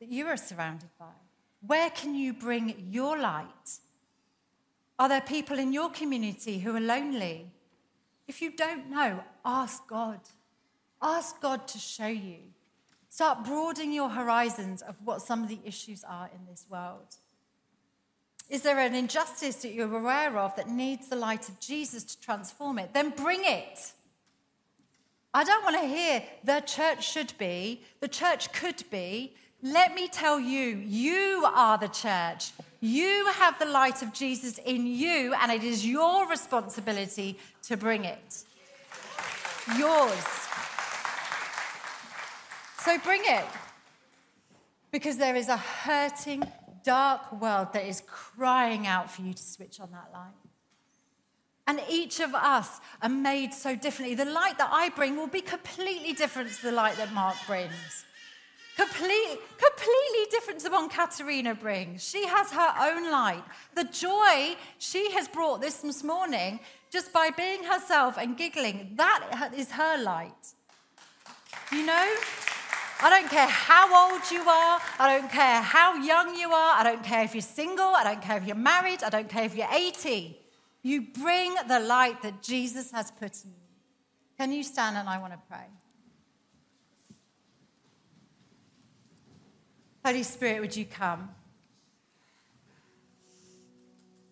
that 0.00 0.08
you 0.08 0.26
are 0.26 0.36
surrounded 0.36 0.90
by? 0.98 1.14
Where 1.66 1.90
can 1.90 2.14
you 2.14 2.32
bring 2.32 2.74
your 2.90 3.18
light? 3.18 3.78
Are 4.98 5.08
there 5.08 5.20
people 5.20 5.58
in 5.58 5.72
your 5.72 5.90
community 5.90 6.58
who 6.58 6.74
are 6.74 6.80
lonely 6.80 7.54
if 8.26 8.40
you 8.40 8.50
don't 8.50 8.90
know, 8.90 9.22
ask 9.44 9.86
God. 9.86 10.20
Ask 11.02 11.40
God 11.40 11.68
to 11.68 11.78
show 11.78 12.06
you. 12.06 12.38
Start 13.08 13.44
broadening 13.44 13.92
your 13.92 14.08
horizons 14.08 14.82
of 14.82 14.96
what 15.04 15.22
some 15.22 15.42
of 15.42 15.48
the 15.48 15.60
issues 15.64 16.02
are 16.04 16.30
in 16.34 16.46
this 16.46 16.64
world. 16.68 17.16
Is 18.50 18.62
there 18.62 18.78
an 18.78 18.94
injustice 18.94 19.56
that 19.62 19.72
you're 19.72 19.94
aware 19.94 20.38
of 20.38 20.54
that 20.56 20.68
needs 20.68 21.08
the 21.08 21.16
light 21.16 21.48
of 21.48 21.58
Jesus 21.60 22.04
to 22.04 22.20
transform 22.20 22.78
it? 22.78 22.92
Then 22.92 23.10
bring 23.10 23.40
it. 23.44 23.92
I 25.32 25.42
don't 25.42 25.64
want 25.64 25.80
to 25.80 25.86
hear 25.86 26.22
the 26.44 26.60
church 26.60 27.10
should 27.10 27.32
be, 27.38 27.80
the 28.00 28.08
church 28.08 28.52
could 28.52 28.84
be. 28.90 29.34
Let 29.62 29.94
me 29.94 30.08
tell 30.08 30.38
you, 30.38 30.76
you 30.76 31.44
are 31.46 31.78
the 31.78 31.88
church. 31.88 32.52
You 32.80 33.26
have 33.32 33.58
the 33.58 33.64
light 33.64 34.02
of 34.02 34.12
Jesus 34.12 34.58
in 34.58 34.86
you, 34.86 35.34
and 35.40 35.50
it 35.50 35.64
is 35.64 35.86
your 35.86 36.28
responsibility 36.28 37.38
to 37.62 37.76
bring 37.76 38.04
it. 38.04 38.44
Yours. 39.78 40.24
So 42.80 42.98
bring 42.98 43.22
it. 43.24 43.46
Because 44.92 45.16
there 45.16 45.34
is 45.34 45.48
a 45.48 45.56
hurting, 45.56 46.44
dark 46.84 47.32
world 47.40 47.72
that 47.72 47.84
is 47.86 48.02
crying 48.06 48.86
out 48.86 49.10
for 49.10 49.22
you 49.22 49.32
to 49.32 49.42
switch 49.42 49.80
on 49.80 49.90
that 49.92 50.10
light. 50.12 50.32
And 51.66 51.80
each 51.90 52.20
of 52.20 52.34
us 52.34 52.80
are 53.02 53.08
made 53.08 53.54
so 53.54 53.74
differently. 53.74 54.14
The 54.14 54.26
light 54.26 54.58
that 54.58 54.68
I 54.70 54.90
bring 54.90 55.16
will 55.16 55.26
be 55.26 55.40
completely 55.40 56.12
different 56.12 56.52
to 56.52 56.62
the 56.62 56.72
light 56.72 56.96
that 56.98 57.12
Mark 57.12 57.36
brings. 57.46 58.04
Complete, 58.76 59.38
completely 59.56 60.26
different 60.30 60.60
to 60.60 60.64
the 60.64 60.72
one 60.72 60.88
Katerina 60.88 61.54
brings. 61.54 62.06
She 62.06 62.26
has 62.26 62.50
her 62.50 62.74
own 62.80 63.10
light. 63.10 63.44
The 63.74 63.84
joy 63.84 64.56
she 64.78 65.12
has 65.12 65.28
brought 65.28 65.60
this, 65.60 65.76
this 65.78 66.02
morning, 66.04 66.60
just 66.90 67.12
by 67.12 67.30
being 67.30 67.62
herself 67.62 68.18
and 68.18 68.36
giggling, 68.36 68.92
that 68.96 69.52
is 69.56 69.70
her 69.70 69.96
light. 70.02 70.52
You 71.72 71.86
know? 71.86 72.14
I 73.00 73.10
don't 73.10 73.28
care 73.28 73.48
how 73.48 74.12
old 74.12 74.22
you 74.30 74.40
are. 74.40 74.80
I 74.98 75.18
don't 75.18 75.30
care 75.30 75.60
how 75.60 75.96
young 75.96 76.36
you 76.36 76.50
are. 76.50 76.76
I 76.76 76.82
don't 76.82 77.02
care 77.02 77.24
if 77.24 77.34
you're 77.34 77.42
single. 77.42 77.84
I 77.84 78.04
don't 78.04 78.22
care 78.22 78.36
if 78.38 78.46
you're 78.46 78.56
married. 78.56 79.02
I 79.02 79.10
don't 79.10 79.28
care 79.28 79.44
if 79.44 79.54
you're 79.54 79.68
80. 79.70 80.38
You 80.82 81.02
bring 81.02 81.54
the 81.68 81.80
light 81.80 82.22
that 82.22 82.42
Jesus 82.42 82.90
has 82.92 83.10
put 83.10 83.44
in 83.44 83.50
you. 83.50 83.56
Can 84.38 84.52
you 84.52 84.62
stand 84.62 84.96
and 84.96 85.08
I 85.08 85.18
want 85.18 85.32
to 85.32 85.38
pray? 85.48 85.66
Holy 90.04 90.22
Spirit, 90.22 90.60
would 90.60 90.76
you 90.76 90.84
come? 90.84 91.30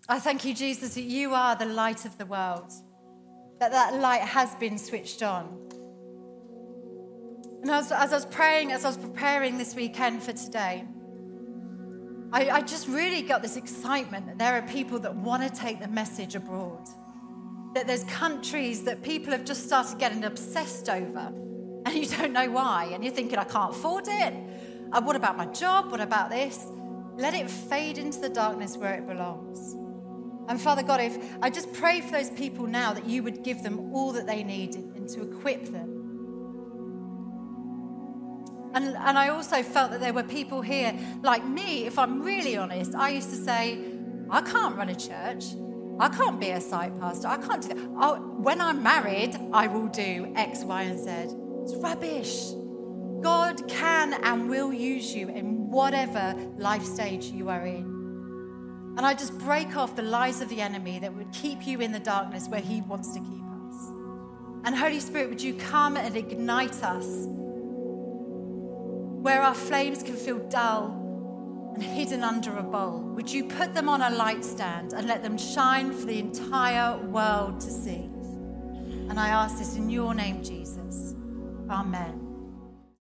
I 0.09 0.18
thank 0.18 0.44
you, 0.44 0.53
Jesus, 0.53 0.94
that 0.94 1.03
you 1.03 1.33
are 1.33 1.57
the 1.57 1.64
light 1.64 2.05
of 2.05 2.18
the 2.18 2.27
world, 2.27 2.70
that 3.59 3.70
that 3.70 3.94
light 3.94 4.20
has 4.20 4.55
been 4.57 4.77
switched 4.77 5.22
on. 5.22 5.59
And 7.62 7.70
as, 7.70 7.92
as 7.92 8.12
I 8.12 8.16
was 8.16 8.27
praying, 8.27 8.72
as 8.72 8.85
I 8.85 8.88
was 8.88 8.96
preparing 8.96 9.57
this 9.57 9.77
weekend 9.77 10.22
for 10.25 10.33
today, 10.33 10.85
I, 12.33 12.51
I 12.51 12.61
just 12.61 12.88
really 12.88 13.22
got 13.22 13.40
this 13.40 13.57
excitement 13.57 14.27
that 14.27 14.38
there 14.38 14.55
are 14.55 14.62
people 14.62 14.98
that 14.98 15.14
want 15.14 15.42
to 15.44 15.51
take 15.51 15.81
the 15.81 15.87
message 15.87 16.35
abroad. 16.35 16.88
That 17.75 17.87
there's 17.87 18.05
countries 18.05 18.83
that 18.83 19.03
people 19.03 19.33
have 19.33 19.44
just 19.44 19.64
started 19.64 19.98
getting 19.98 20.25
obsessed 20.25 20.88
over, 20.88 21.33
and 21.87 21.94
you 21.94 22.07
don't 22.07 22.33
know 22.33 22.51
why. 22.51 22.90
And 22.92 23.05
you're 23.05 23.14
thinking, 23.14 23.38
I 23.38 23.44
can't 23.44 23.70
afford 23.70 24.09
it. 24.09 24.35
Uh, 24.90 25.01
what 25.01 25.14
about 25.14 25.37
my 25.37 25.46
job? 25.46 25.92
What 25.92 26.01
about 26.01 26.31
this? 26.31 26.66
Let 27.16 27.33
it 27.35 27.48
fade 27.48 27.96
into 27.96 28.18
the 28.18 28.29
darkness 28.29 28.77
where 28.77 28.94
it 28.94 29.07
belongs. 29.07 29.77
And 30.48 30.61
Father 30.61 30.83
God, 30.83 31.01
if 31.01 31.16
I 31.40 31.48
just 31.48 31.72
pray 31.72 32.01
for 32.01 32.11
those 32.11 32.31
people 32.31 32.66
now 32.66 32.92
that 32.92 33.07
you 33.07 33.22
would 33.22 33.44
give 33.44 33.62
them 33.62 33.94
all 33.94 34.11
that 34.12 34.27
they 34.27 34.42
need 34.42 34.75
and 34.75 35.09
to 35.11 35.22
equip 35.22 35.66
them. 35.66 36.02
And, 38.75 38.97
and 38.97 39.19
I 39.19 39.29
also 39.29 39.63
felt 39.63 39.91
that 39.91 40.01
there 40.01 40.15
were 40.15 40.23
people 40.23 40.63
here 40.63 40.99
like 41.23 41.47
me, 41.47 41.85
if 41.85 41.99
I'm 41.99 42.23
really 42.23 42.57
honest, 42.57 42.95
I 42.95 43.11
used 43.11 43.31
to 43.31 43.37
say, 43.37 43.79
I 44.31 44.41
can't 44.41 44.77
run 44.77 44.89
a 44.89 44.95
church. 44.95 45.45
I 46.01 46.09
can't 46.09 46.41
be 46.41 46.51
a 46.51 46.61
site 46.61 46.99
pastor. 46.99 47.29
I 47.29 47.37
can't 47.37 47.63
do 47.63 47.69
that. 47.69 47.91
Oh, 48.01 48.17
when 48.39 48.61
I'm 48.61 48.83
married, 48.83 49.37
I 49.53 49.67
will 49.67 49.89
do 49.89 50.33
X, 50.37 50.65
Y, 50.65 50.83
and 50.83 50.99
Z. 50.99 51.37
It's 51.63 51.75
rubbish. 51.77 52.53
God 53.21 53.69
can 53.69 54.15
and 54.25 54.49
will 54.49 54.73
use 54.73 55.15
you 55.15 55.29
in 55.29 55.71
whatever 55.71 56.35
life 56.57 56.85
stage 56.85 57.27
you 57.27 57.51
are 57.51 57.65
in. 57.67 57.85
And 58.97 59.07
I 59.07 59.15
just 59.15 59.39
break 59.39 59.77
off 59.77 59.95
the 59.97 60.03
lies 60.03 60.41
of 60.41 60.49
the 60.49 60.61
enemy 60.61 60.99
that 60.99 61.15
would 61.15 61.31
keep 61.33 61.67
you 61.67 61.81
in 61.81 61.93
the 61.93 62.01
darkness 62.01 62.49
where 62.49 62.61
he 62.61 62.81
wants 62.81 63.13
to 63.13 63.21
keep 63.21 63.45
us. 63.69 63.93
And 64.65 64.75
Holy 64.75 65.01
Spirit, 65.01 65.29
would 65.29 65.43
you 65.43 65.55
come 65.55 65.97
and 65.97 66.17
ignite 66.17 66.83
us 66.83 67.07
where 69.23 69.41
our 69.41 69.55
flames 69.55 70.03
can 70.03 70.17
feel 70.17 70.41
dull 70.49 70.99
and 71.75 71.83
hidden 71.83 72.25
under 72.25 72.57
a 72.59 72.63
bowl? 72.63 72.99
Would 73.15 73.33
you 73.33 73.45
put 73.45 73.73
them 73.73 73.89
on 73.89 74.03
a 74.03 74.11
light 74.11 74.45
stand 74.45 74.93
and 74.93 75.07
let 75.07 75.23
them 75.23 75.39
shine 75.39 75.93
for 75.93 76.07
the 76.07 76.19
entire 76.19 76.99
world 76.99 77.61
to 77.61 77.71
see? 77.71 78.11
And 79.09 79.21
I 79.21 79.29
ask 79.29 79.59
this 79.59 79.77
in 79.77 79.89
your 79.89 80.13
name, 80.13 80.43
Jesus. 80.43 81.15
Amen. 81.71 82.32